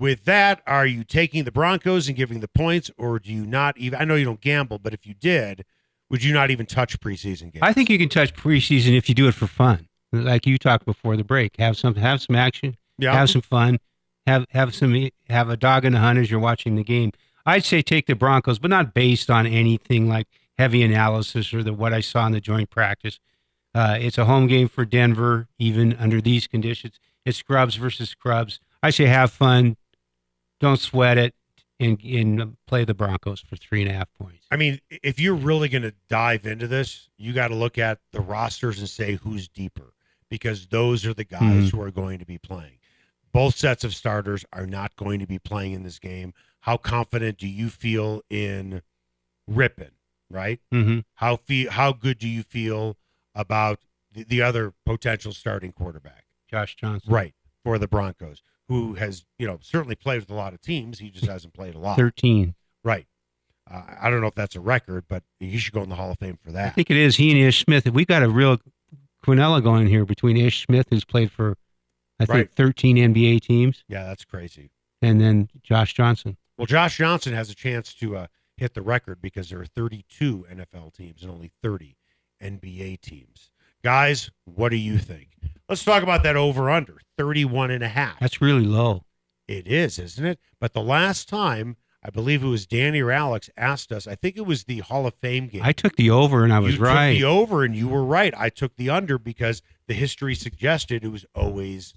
[0.03, 3.79] With that, are you taking the Broncos and giving the points, or do you not
[3.79, 4.01] even?
[4.01, 5.65] I know you don't gamble, but if you did,
[6.11, 7.61] would you not even touch preseason games?
[7.63, 10.87] I think you can touch preseason if you do it for fun, like you talked
[10.87, 11.55] before the break.
[11.61, 13.13] Have some, have some action, Yeah.
[13.13, 13.79] have some fun,
[14.27, 17.13] have have some, have a dog in the hunt as you're watching the game.
[17.47, 20.27] I'd say take the Broncos, but not based on anything like
[20.59, 23.21] heavy analysis or the what I saw in the joint practice.
[23.73, 26.99] Uh, it's a home game for Denver, even under these conditions.
[27.25, 28.59] It's scrubs versus scrubs.
[28.83, 29.77] I say have fun,
[30.63, 31.35] don't sweat it,
[31.79, 34.47] and, and play the Broncos for three and a half points.
[34.51, 37.99] I mean, if you're really going to dive into this, you got to look at
[38.13, 39.93] the rosters and say who's deeper
[40.31, 41.71] because those are the guys Mhm.
[41.73, 42.79] who are going to be playing.
[43.33, 46.33] Both sets of starters are not going to be playing in this game.
[46.61, 48.83] How confident do you feel in
[49.51, 49.91] Rypien,
[50.31, 50.61] right?
[50.71, 52.97] hmm How fe- how good do you feel
[53.35, 53.81] about
[54.13, 56.25] the, the other potential starting quarterback?
[56.49, 57.13] Josh Johnson.
[57.13, 60.99] Right, for the Broncos, who has, you know, certainly played with a lot of teams.
[60.99, 61.97] He just hasn't played a lot.
[61.97, 62.55] 13.
[62.85, 63.07] Right.
[63.71, 66.11] Uh, I don't know if that's a record, but he should go in the Hall
[66.11, 66.67] of Fame for that.
[66.67, 67.89] I think it is he and Ish Smith.
[67.91, 68.59] We got a real
[69.25, 71.57] Quinella going here between Ish Smith, who's played for,
[72.19, 72.51] I think, Right.
[72.55, 74.71] 13 NBA teams, Yeah, that's crazy.
[75.01, 76.37] and then Josh Johnson.
[76.59, 80.47] Well, Josh Johnson has a chance to uh, hit the record because there are 32
[80.53, 81.97] NFL teams and only 30
[82.43, 83.52] NBA teams.
[83.85, 85.29] Guys, what do you think?
[85.69, 88.21] Let's talk about that over under 31 and a half.
[88.21, 89.05] That's really low.
[89.49, 90.39] It is, isn't it?
[90.61, 94.37] But the last time, I believe it was Danny or Alex asked us, I think
[94.37, 95.63] it was the Hall of Fame game.
[95.65, 96.89] I took the over, and I was right.
[96.89, 97.13] you right.
[97.13, 98.35] took the over and you were right.
[98.37, 101.95] I took the under because the history suggested it was always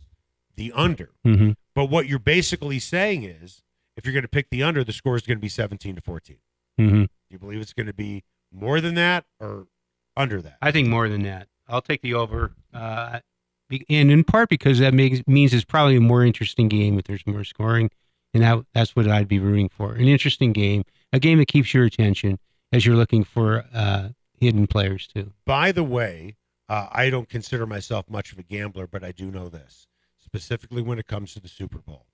[0.56, 1.12] the under.
[1.24, 3.63] hmm But what you're basically saying is
[3.98, 6.02] if you're going to pick the under, the score is going to be 17 to
[6.02, 6.38] 14.
[6.78, 9.67] hmm Do you believe it's going to be more than that or
[10.17, 10.58] under that?
[10.62, 11.48] I think more than that.
[11.67, 13.19] I'll take the over, uh,
[13.89, 17.25] and in part because that makes means it's probably a more interesting game if there's
[17.25, 17.89] more scoring,
[18.34, 19.93] and that that's what I'd be rooting for.
[19.93, 22.39] An interesting game, a game that keeps your attention
[22.71, 25.34] as you're looking for uh, hidden players too.
[25.45, 26.36] By the way,
[26.69, 29.88] uh, I don't consider myself much of a gambler, but I do know this
[30.23, 32.08] specifically when it comes to the Super Bowl.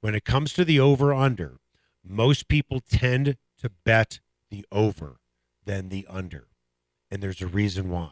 [0.00, 1.58] When it comes to the over under,
[2.04, 5.20] most people tend to bet the over
[5.64, 6.48] than the under.
[7.10, 8.10] And there's a reason why.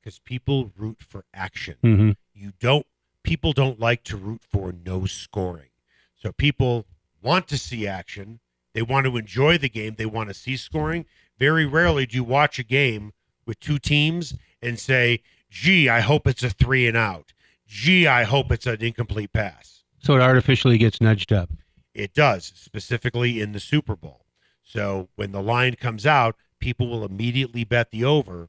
[0.00, 1.76] Because people root for action.
[1.82, 2.86] hmm You don't,
[3.22, 5.70] people don't like to root for no scoring.
[6.14, 6.86] So people
[7.22, 8.40] want to see action.
[8.74, 9.94] They want to enjoy the game.
[9.96, 11.04] They want to see scoring.
[11.38, 13.12] Very rarely do you watch a game
[13.46, 17.32] with two teams and say, gee, I hope it's a three and out.
[17.66, 19.84] Gee, I hope it's an incomplete pass.
[20.00, 21.50] So it artificially gets nudged up.
[21.94, 24.24] It does, specifically in the Super Bowl.
[24.62, 28.48] So when the line comes out, people will immediately bet the over,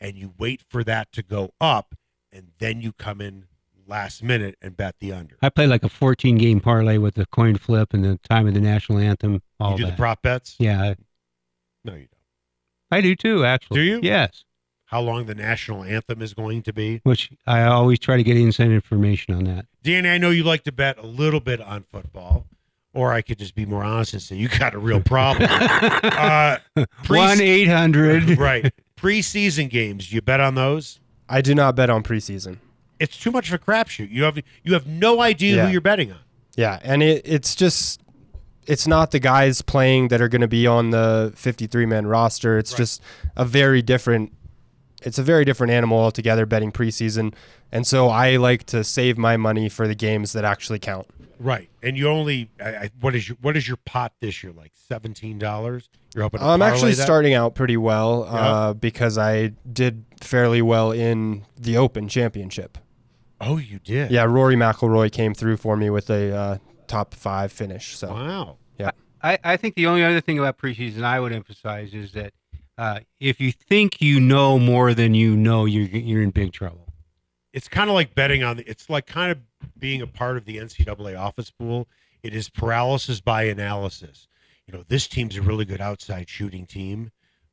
[0.00, 1.94] and you wait for that to go up,
[2.32, 3.44] and then you come in
[3.86, 5.36] last minute and bet the under.
[5.42, 8.54] I play like a 14 game parlay with the coin flip and the time of
[8.54, 9.42] the national anthem.
[9.58, 9.90] All you do that.
[9.90, 10.56] the prop bets?
[10.58, 10.94] Yeah,
[11.84, 12.08] No, you don't.
[12.92, 13.44] I do too.
[13.44, 14.00] Actually, Do you?
[14.02, 14.44] Yes.
[14.86, 17.00] How long the national anthem is going to be?
[17.04, 19.66] Which I always try to get inside information on that.
[19.84, 22.46] Danny, I know you like to bet a little bit on football,
[22.92, 25.48] or I could just be more honest and say you got a real problem.
[25.50, 26.56] uh,
[27.06, 28.36] One eight hundred.
[28.36, 28.72] right.
[29.00, 31.00] Preseason games, you bet on those?
[31.28, 32.58] I do not bet on preseason.
[32.98, 34.10] It's too much of a crapshoot.
[34.10, 35.66] You have you have no idea Yeah.
[35.66, 36.18] who you're betting on.
[36.56, 38.02] Yeah, and it, it's just
[38.66, 42.58] it's not the guys playing that are going to be on the 53 man roster.
[42.58, 42.78] It's Right.
[42.78, 43.02] just
[43.36, 44.32] a very different
[45.02, 47.32] it's a very different animal altogether betting preseason.
[47.72, 51.06] And so I like to save my money for the games that actually count.
[51.42, 51.70] Right.
[51.82, 54.72] And you only I, I, what is your what is your pot this year like
[54.74, 55.88] seventeen dollars?
[56.14, 57.02] You're hoping to I'm actually that?
[57.02, 58.38] starting out pretty well Yeah.
[58.38, 62.76] uh, because I did fairly well in the Open Championship.
[63.40, 64.10] Oh, you did.
[64.10, 67.96] Yeah, Rory McIlroy came through for me with a uh, top five finish.
[67.96, 68.56] So Wow.
[69.22, 72.32] I, I think the only other thing about preseason I would emphasize is that
[72.78, 76.89] uh, if you think you know more than you know, you're you're in big trouble.
[77.52, 79.38] It's kind of like betting on the it's like kind of
[79.78, 81.88] being a part of the NCAA office pool.
[82.22, 84.28] It is paralysis by analysis.
[84.66, 87.10] You know, this team's a really good outside shooting team,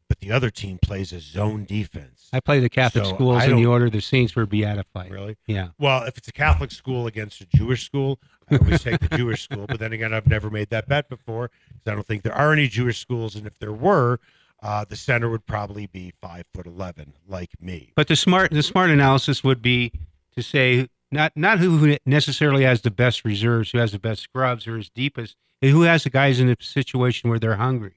[0.08, 2.30] but the other team plays a zone defense.
[2.32, 5.10] I play the Catholic So, schools in the order the Saints were beatified.
[5.10, 5.38] Really?
[5.48, 5.70] Yeah.
[5.80, 8.20] Well, if it's a Catholic school against a Jewish school,
[8.52, 9.66] I always take the Jewish school.
[9.68, 12.54] But then again, I've never made that bet before because I don't think there are
[12.54, 14.20] any Jewish schools, and if there were,
[14.62, 17.93] uh, the center would probably be five foot eleven, like me.
[17.96, 19.91] But the smart the smart analysis would be
[20.36, 24.68] to say not not who necessarily has the best reserves, who has the best scrubs
[24.68, 27.93] or is deepest, and who has the guys in a situation where they're hungry.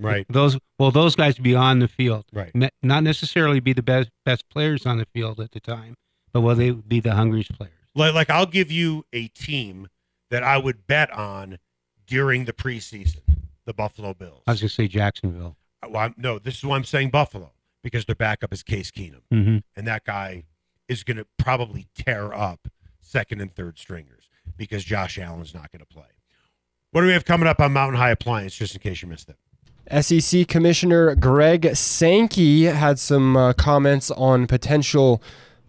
[0.00, 0.26] Right.
[0.28, 2.50] Those well, those guys be on the field, Right.
[2.82, 5.94] Not necessarily be the best best players on the field at the time,
[6.32, 7.72] but will they be the hungriest players?
[7.94, 9.88] Like, like I'll give you a team
[10.30, 11.58] that I would bet on
[12.06, 13.20] during the preseason,
[13.66, 14.42] the Buffalo Bills.
[14.46, 15.56] I was gonna say Jacksonville.
[15.90, 19.20] Well, I'm- no, this is why I'm saying Buffalo because their backup is Case Keenum,
[19.30, 20.44] hmm and that guy
[20.88, 22.68] is going to probably tear up
[23.00, 26.04] second and third stringers because Josh Allen's not going to play.
[26.90, 28.54] What do we have coming up on Mountain High Appliance?
[28.54, 29.36] Just in case you missed it.
[30.04, 35.22] SEC Commissioner Greg Sankey had some uh, comments on potential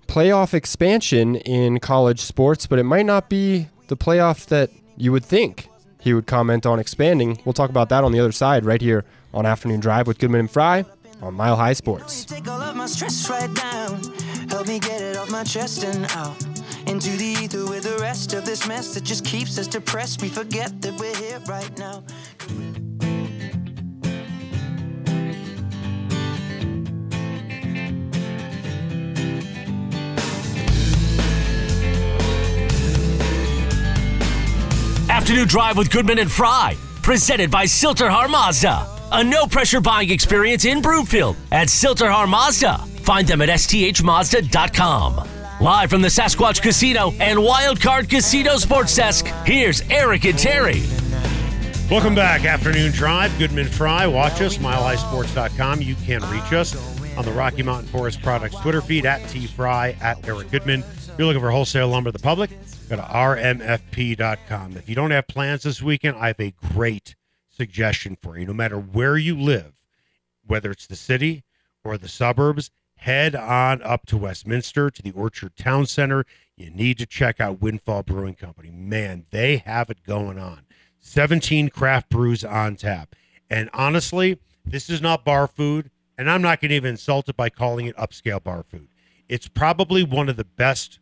[0.08, 5.26] playoff expansion in college sports, but it might not be the playoff that you would
[5.26, 5.68] think
[6.00, 7.42] he would comment on expanding.
[7.44, 9.04] We'll talk about that on the other side, right here
[9.36, 10.84] on Afternoon Drive with Goodman and Fry
[11.22, 12.26] on Mile High Sports.
[12.26, 14.02] Take all of my stress right down.
[14.50, 16.44] Help help me get it off my chest and out.
[16.88, 20.22] Into the ether with the rest of this mess that just keeps us depressed.
[20.22, 22.04] We forget that we're here right now.
[35.10, 38.95] Afternoon Drive with Goodman and Fry, presented by Sill-TerHar Mazda.
[39.16, 42.80] A no pressure buying experience in Broomfield at Sill-TerHar Mazda.
[43.04, 45.30] Find them at sthmazda.com.
[45.62, 50.84] Live from the Sasquatch Casino and Wildcard Casino Sports Desk, here's Eric and Terry.
[51.90, 52.44] Welcome back.
[52.44, 53.32] Afternoon Drive.
[53.40, 54.06] Goodman Fry.
[54.06, 55.82] Watch us, milehighsports.com.
[55.82, 56.76] You can reach us
[57.16, 60.82] on the Rocky Mountain Forest Products Twitter feed at tfry at Eric Goodman.
[60.82, 62.50] If you're looking for wholesale lumber to the public,
[62.90, 64.76] go to rmfp.com.
[64.76, 67.16] If you don't have plans this weekend, I have a great
[67.56, 68.46] suggestion for you.
[68.46, 69.74] No matter where you live,
[70.46, 71.44] whether it's the city
[71.84, 76.26] or the suburbs, head on up to Westminster to the Orchard Town Center.
[76.56, 78.72] You need to check out Windfall Brewing Company.
[78.72, 80.62] Man, they have it going on.
[81.00, 83.16] 17 craft brews on tap.
[83.50, 87.38] And honestly, this is not bar food, and I'm not going to even insult it
[87.38, 88.88] by calling it upscale bar food.
[89.30, 91.00] It's probably one of the best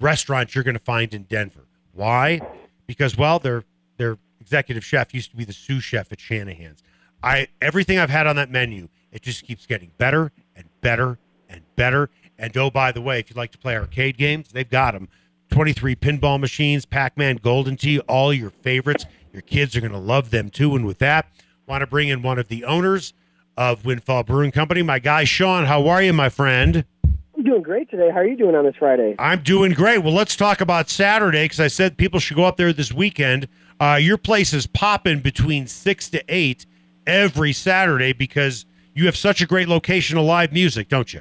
[0.00, 1.66] restaurants you're going to find in Denver.
[1.92, 2.40] Why?
[2.86, 3.64] Because well, their
[3.96, 6.82] their executive chef used to be the sous chef at Shanahan's.
[7.22, 11.18] I everything I've had on that menu, it just keeps getting better and better
[11.48, 12.10] and better.
[12.38, 15.08] And oh, by the way, if you'd like to play arcade games, they've got them.
[15.50, 19.04] 23 pinball machines, Pac-Man, Golden Tee, all your favorites.
[19.32, 20.74] Your kids are going to love them too.
[20.74, 21.26] And with that,
[21.66, 23.12] want to bring in one of the owners
[23.56, 25.66] of Windfall Brewing Company, my guy Sean.
[25.66, 26.84] How are you, my friend?
[27.36, 28.08] I'm doing great today.
[28.10, 29.14] How are you doing on this Friday?
[29.18, 29.98] I'm doing great.
[29.98, 33.46] Well, let's talk about Saturday because I said people should go up there this weekend.
[33.82, 36.66] Uh, your place is popping between six to eight
[37.04, 38.64] every Saturday because
[38.94, 41.20] you have such a great location of live music, don't you?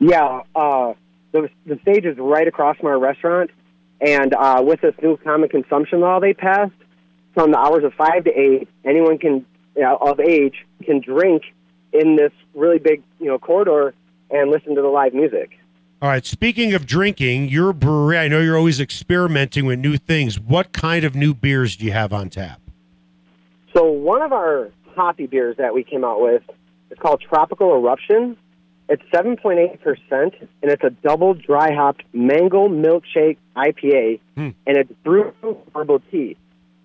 [0.00, 0.94] Yeah, uh,
[1.30, 3.52] the, the stage is right across from our restaurant,
[4.00, 6.72] and uh, with this new common consumption law they passed,
[7.34, 9.46] from the hours of five to eight, anyone can
[9.76, 11.44] you know, of age can drink
[11.92, 13.94] in this really big you know corridor
[14.28, 15.59] and listen to the live music.
[16.02, 16.24] All right.
[16.24, 20.40] Speaking of drinking, your brewery, I know you're always experimenting with new things.
[20.40, 22.58] What kind of new beers do you have on tap?
[23.76, 26.42] So one of our hoppy beers that we came out with
[26.90, 28.36] is called Tropical Eruption.
[28.88, 29.78] It's 7.8%,
[30.10, 30.32] and
[30.62, 34.48] it's a double dry hopped mango milkshake IPA, Hmm.
[34.66, 36.36] and it's brewed with herbal tea.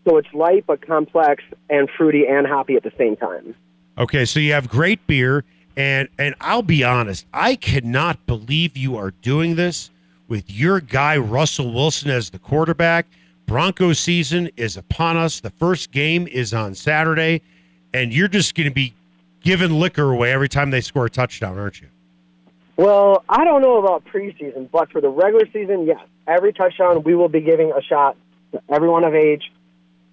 [0.07, 3.55] So it's light but complex and fruity and hoppy at the same time.
[3.97, 5.45] Okay, so you have great beer,
[5.78, 9.89] and and I'll be honest, I cannot believe you are doing this
[10.28, 13.05] with your guy Russell Wilson as the quarterback.
[13.45, 15.39] Bronco season is upon us.
[15.39, 17.41] The first game is on Saturday,
[17.93, 18.93] and you're just going to be
[19.41, 21.88] giving liquor away every time they score a touchdown, aren't you?
[22.78, 25.99] Well, I don't know about preseason, but for the regular season, yes.
[26.28, 28.17] Every touchdown, we will be giving a shot
[28.51, 29.51] to everyone of age.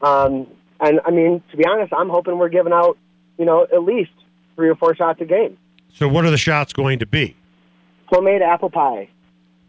[0.02, 0.46] Um,
[0.78, 2.98] and I mean, to be honest, I'm hoping we're giving out,
[3.38, 4.10] you know, at least
[4.56, 5.56] three or four shots a game.
[5.94, 7.36] So, what are the shots going to be?
[8.06, 9.08] Homemade apple pie.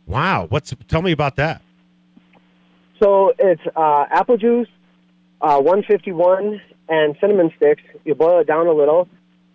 [0.05, 1.61] Wow, what's tell me about that?
[3.01, 4.67] So it's uh, apple juice,
[5.41, 7.81] uh, 151, and cinnamon sticks.
[8.05, 9.07] You boil it down a little,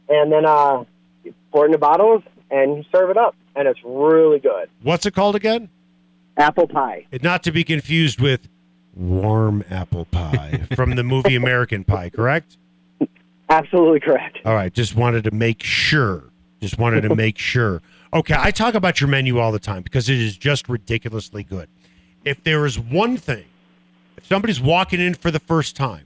[0.08, 0.84] and then uh,
[1.24, 4.68] you pour it into bottles and you serve it up, and it's really good.
[4.82, 5.68] What's it called again?
[6.38, 7.06] Apple pie.
[7.10, 8.48] It- Not to be confused with
[8.94, 12.56] warm apple pie from the movie American Pie, correct?
[13.50, 14.38] Absolutely correct.
[14.44, 16.24] All right, just wanted to make sure.
[16.60, 17.82] Just wanted to make sure.
[18.12, 21.68] Okay, I talk about your menu all the time because it is just ridiculously good.
[22.24, 23.44] If there is one thing,
[24.16, 26.04] if somebody's walking in for the first time,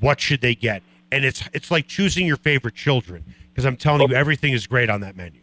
[0.00, 0.82] what should they get?
[1.12, 4.90] And it's it's like choosing your favorite children because I'm telling you everything is great
[4.90, 5.40] on that menu.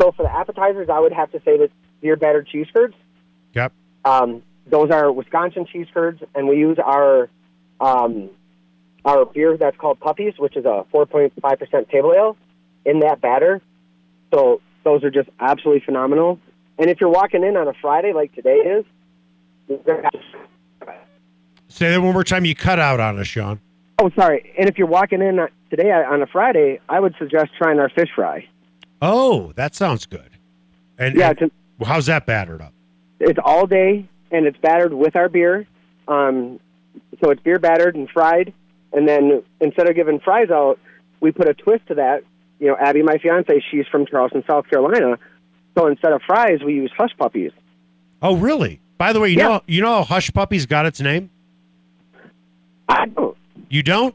[0.00, 2.94] So for the appetizers, I would have to say that beer battered cheese curds.
[3.54, 3.72] Yep.
[4.04, 7.28] Um, those are Wisconsin cheese curds, and we use our
[7.80, 8.30] um,
[9.04, 12.36] our beer that's called Puppies, which is a 4.5% table ale,
[12.84, 13.60] in that batter.
[14.32, 16.38] So those are just absolutely phenomenal.
[16.78, 18.84] And if you're walking in on a Friday like today is,
[19.68, 20.94] you're gonna have-
[21.68, 22.44] Say that one more time.
[22.44, 23.60] You cut out on us, Sean.
[23.98, 24.52] oh sorry.
[24.58, 28.08] And if you're walking in today on a Friday, I would suggest trying our fish
[28.14, 28.46] fry.
[29.02, 30.30] Oh, that sounds good.
[30.98, 31.54] And, Yeah, and it's,
[31.88, 32.72] how's that battered up?
[33.20, 35.66] it's all day, and it's battered with our beer.
[36.08, 36.58] Um,
[37.22, 38.52] so it's beer battered and fried,
[38.92, 40.78] and then instead of giving fries out,
[41.20, 42.22] we put a twist to that.
[42.58, 45.18] You know, Abby, my fiance, she's from Charleston, South Carolina.
[45.78, 47.52] So instead of fries, we use hush puppies.
[48.22, 48.80] Oh, really?
[48.98, 49.48] By the way, you Yeah.
[49.48, 51.30] know you know how Hush Puppies got its name?
[52.88, 53.36] I don't.
[53.68, 54.14] You don't?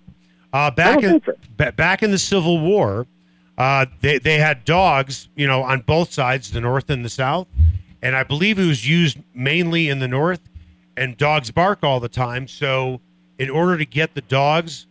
[0.54, 1.34] Uh, back don't in so.
[1.58, 3.08] ba- back in the Civil War,
[3.58, 7.48] Uh, they they had dogs, you know, on both sides, the north and the south,
[8.02, 10.42] and I believe it was used mainly in the north.
[10.98, 13.00] And dogs bark all the time, so
[13.38, 14.88] in order to get the dogs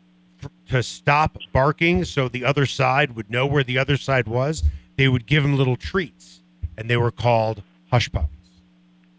[0.69, 4.63] to stop barking, so the other side would know where the other side was,
[4.97, 6.43] they would give them little treats,
[6.77, 8.31] and they were called hush puppies.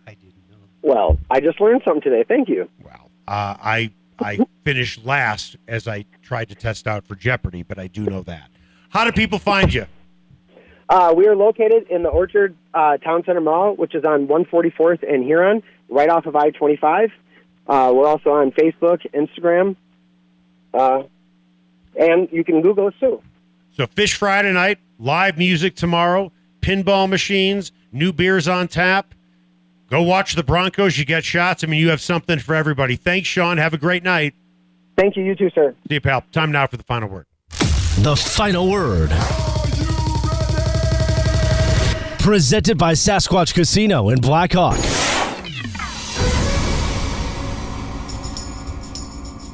[0.05, 0.57] I didn't know.
[0.81, 2.23] Well, I just learned something today.
[2.27, 2.69] Thank you.
[2.83, 7.77] Well, uh, I I finished last as I tried to test out for Jeopardy, but
[7.77, 8.49] I do know that.
[8.89, 9.87] How do people find you?
[10.87, 15.03] Uh, we are located in the Orchard uh, Town Center Mall, which is on 144th
[15.07, 17.11] and Huron, right off of I-25.
[17.67, 19.75] Uh, we're also on Facebook, Instagram,
[20.73, 21.03] uh,
[21.99, 23.21] and you can Google us too.
[23.71, 29.13] So Fish Friday night, live music tomorrow, pinball machines, new beers on tap.
[29.89, 30.97] Go watch the Broncos.
[30.97, 31.63] You get shots.
[31.63, 32.95] I mean, you have something for everybody.
[32.95, 33.57] Thanks, Sean.
[33.57, 34.33] Have a great night.
[34.97, 35.23] Thank you.
[35.23, 35.75] You too, sir.
[35.87, 36.23] See you, pal.
[36.31, 37.25] Time now for the final word.
[37.99, 39.09] The final word.
[42.19, 44.79] Presented by Sasquatch Casino in Blackhawk.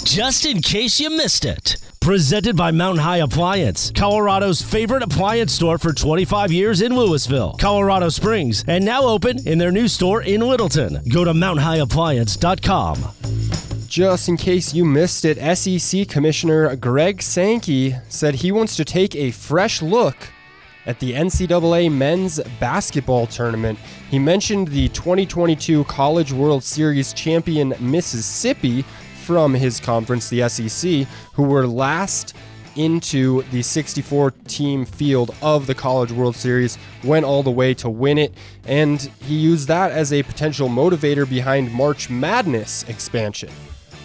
[0.04, 1.78] Just in case you missed it.
[2.02, 8.10] Presented by Mountain High Appliance, Colorado's favorite appliance store for 25 years in Louisville, Colorado
[8.10, 11.00] Springs, and now open in their new store in Littleton.
[11.10, 13.06] Go to mountainhighappliance.com.
[13.88, 19.16] Just in case you missed it, SEC Commissioner Greg Sankey said he wants to take
[19.16, 20.18] a fresh look
[20.88, 23.78] at the NCAA men's basketball tournament.
[24.10, 28.84] He mentioned the 2022 College World Series champion Mississippi
[29.32, 32.36] from his conference, the SEC, who were last
[32.76, 37.90] into the 64 team field of the College World Series, went all the way to
[37.90, 38.34] win it,
[38.66, 43.50] and he used that as a potential motivator behind March Madness expansion.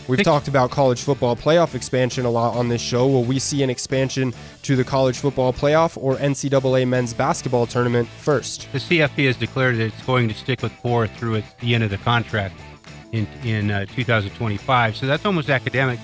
[0.06, 3.08] We've talked about college football playoff expansion a lot on this show.
[3.08, 8.08] Will we see an expansion to the college football playoff or NCAA men's basketball tournament
[8.20, 8.68] first?
[8.70, 11.90] The CFP has declared that it's going to stick with four through the end of
[11.90, 12.54] the contract
[13.12, 14.96] in in uh, 2025.
[14.96, 15.98] So that's almost academic.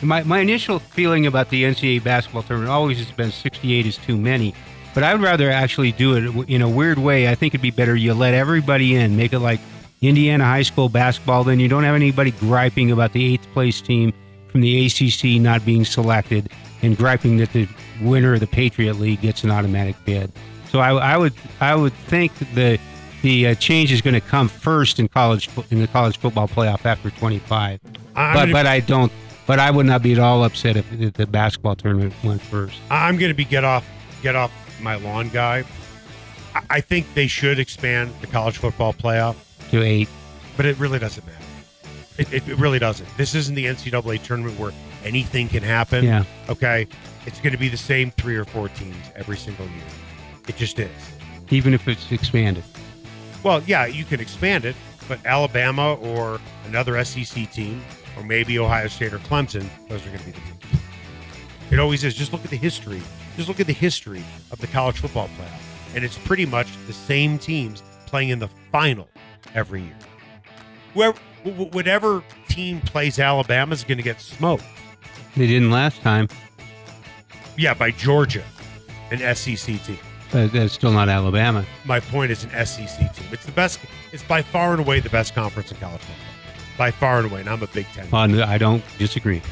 [0.00, 4.16] My, my initial feeling about the NCAA basketball tournament always has been 68 is too
[4.16, 4.54] many,
[4.94, 7.28] but I would rather actually do it in a weird way.
[7.28, 9.58] I think it'd be better you let everybody in, make it like
[10.00, 11.42] Indiana high school basketball.
[11.42, 14.12] Then you don't have anybody griping about the eighth place team
[14.50, 16.50] from the ACC not being selected
[16.82, 17.68] and griping that the
[18.00, 20.32] winner of the Patriot League gets an automatic bid.
[20.70, 22.78] So I, I would I would think the
[23.22, 26.84] the uh, change is going to come first in college in the college football playoff
[26.84, 27.80] after 25.
[28.16, 29.12] I'm but gonna- but I don't.
[29.46, 32.76] But I would not be at all upset if, if the basketball tournament went first.
[32.90, 33.86] I'm going to be get off
[34.22, 35.64] get off my lawn guy.
[36.54, 39.36] I, I think they should expand the college football playoff,
[39.70, 40.08] To eight.
[40.58, 41.38] but it really doesn't matter.
[42.18, 43.08] It, it, it really doesn't.
[43.16, 46.04] This isn't the NCAA tournament where anything can happen.
[46.04, 46.24] Yeah.
[46.50, 46.86] Okay.
[47.24, 49.84] It's going to be the same three or four teams every single year.
[50.46, 50.90] It just is.
[51.50, 52.64] even if it's expanded.
[53.42, 54.74] Well, yeah, you can expand it,
[55.06, 57.82] but Alabama or another SEC team,
[58.16, 60.82] or maybe Ohio State or Clemson, those are going to be the teams.
[61.70, 62.14] It always is.
[62.14, 63.00] Just look at the history.
[63.36, 66.92] Just look at the history of the college football playoff, and it's pretty much the
[66.92, 69.08] same teams playing in the final
[69.54, 69.96] every year.
[70.94, 74.64] Whoever, wh- wh- whatever team plays Alabama is going to get smoked.
[75.36, 76.28] They didn't last time,
[77.56, 78.42] Yeah, by Georgia,
[79.12, 79.98] an SEC team.
[80.30, 81.64] But that's still not Alabama.
[81.84, 83.26] my point is an SEC team.
[83.32, 83.80] It's the best.
[84.12, 86.24] It's by far and away the best conference in college football.
[86.76, 88.08] By far and away, and I'm a Big Ten.
[88.12, 89.42] I don't disagree.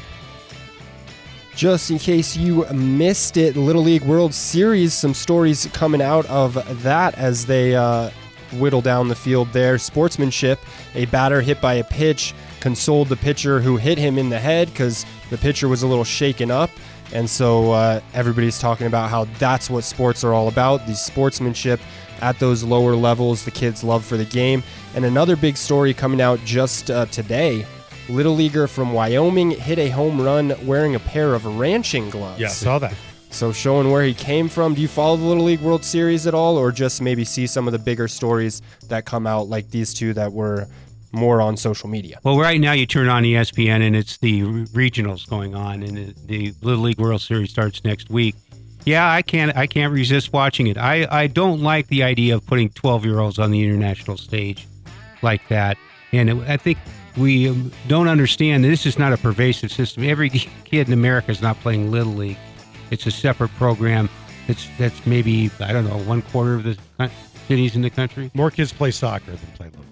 [1.55, 6.53] Just in case you missed it, Little League World Series, some stories coming out of
[6.83, 8.11] that as they uh,
[8.53, 9.77] whittle down the field there.
[9.79, 10.59] Sportsmanship,
[10.93, 14.69] a batter hit by a pitch, consoled the pitcher who hit him in the head
[14.69, 16.69] because the pitcher was a little shaken up.
[17.13, 21.79] And so uh, everybody's talking about how that's what sports are all about the sportsmanship
[22.21, 24.63] at those lower levels, the kids' love for the game.
[24.95, 27.65] And another big story coming out just uh, today
[28.09, 32.39] Little Leaguer from Wyoming hit a home run wearing a pair of ranching gloves.
[32.39, 32.95] Yeah, saw that.
[33.29, 34.73] So showing where he came from.
[34.73, 37.67] Do you follow the Little League World Series at all, or just maybe see some
[37.67, 40.67] of the bigger stories that come out, like these two that were
[41.11, 42.19] more on social media?
[42.23, 46.13] Well, right now you turn on ESPN and it's the regionals going on, and the,
[46.27, 48.35] the Little League World Series starts next week.
[48.85, 50.77] Yeah, I can't I can't resist watching it.
[50.77, 54.65] I, I don't like the idea of putting 12 year olds on the international stage
[55.21, 55.77] like that,
[56.13, 56.77] and it, I think
[57.17, 60.03] we um, don't understand that this is not a pervasive system.
[60.03, 62.37] Every kid in America is not playing Little League.
[62.91, 64.09] It's a separate program.
[64.47, 67.09] It's that's maybe I don't know one quarter of the co-
[67.47, 68.31] cities in the country.
[68.33, 69.83] More kids play soccer than play little.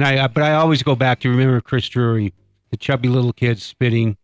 [0.00, 2.32] And I, but I always go back to remember Chris Drury,
[2.70, 4.16] the chubby little kid spitting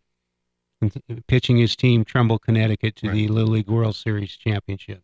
[1.27, 5.03] pitching his team Trumbull, Connecticut, to the Little League World Series championship.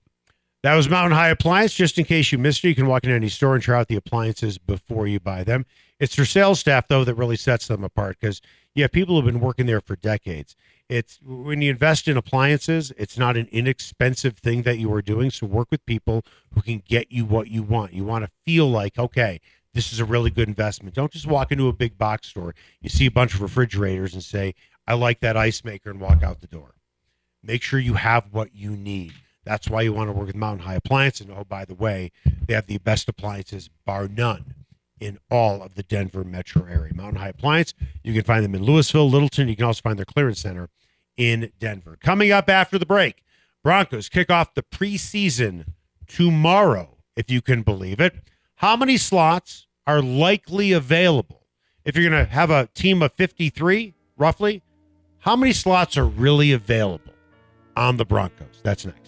[0.64, 1.76] That was Mountain High Appliance.
[1.76, 3.88] Just in case you missed it, you can walk into any store and try out
[3.88, 5.68] the appliances before you buy them.
[6.00, 8.42] It's their sales staff, though, that really sets them apart because,
[8.74, 10.56] yeah, people who have been working there for decades.
[10.90, 15.30] It's when you invest in appliances, it's not an inexpensive thing that you are doing.
[15.30, 17.94] So work with people who can get you what you want.
[17.94, 19.40] You want to feel like, okay,
[19.74, 20.96] this is a really good investment.
[20.96, 24.24] Don't just walk into a big box store, you see a bunch of refrigerators and
[24.24, 24.56] say,
[24.88, 26.76] I like that ice maker and walk out the door.
[27.42, 29.14] Make sure you have what you need.
[29.46, 31.20] That's why you want to work with Mountain High Appliance.
[31.20, 32.12] And oh, by the way,
[32.48, 34.54] they have the best appliances, bar none,
[35.00, 36.94] in all of the Denver metro area.
[36.94, 39.50] Mountain High Appliance, you can find them in Louisville, Littleton.
[39.50, 40.70] You can also find their clearance center
[41.18, 41.98] in Denver.
[42.02, 43.24] Coming up after the break,
[43.64, 45.66] Broncos kick off the preseason
[46.08, 48.16] tomorrow, if you can believe it.
[48.56, 51.42] How many slots are likely available?
[51.84, 54.64] If you're going to have a team of 53, roughly,
[55.20, 57.14] how many slots are really available
[57.76, 58.62] on the Broncos?
[58.64, 59.03] That's next.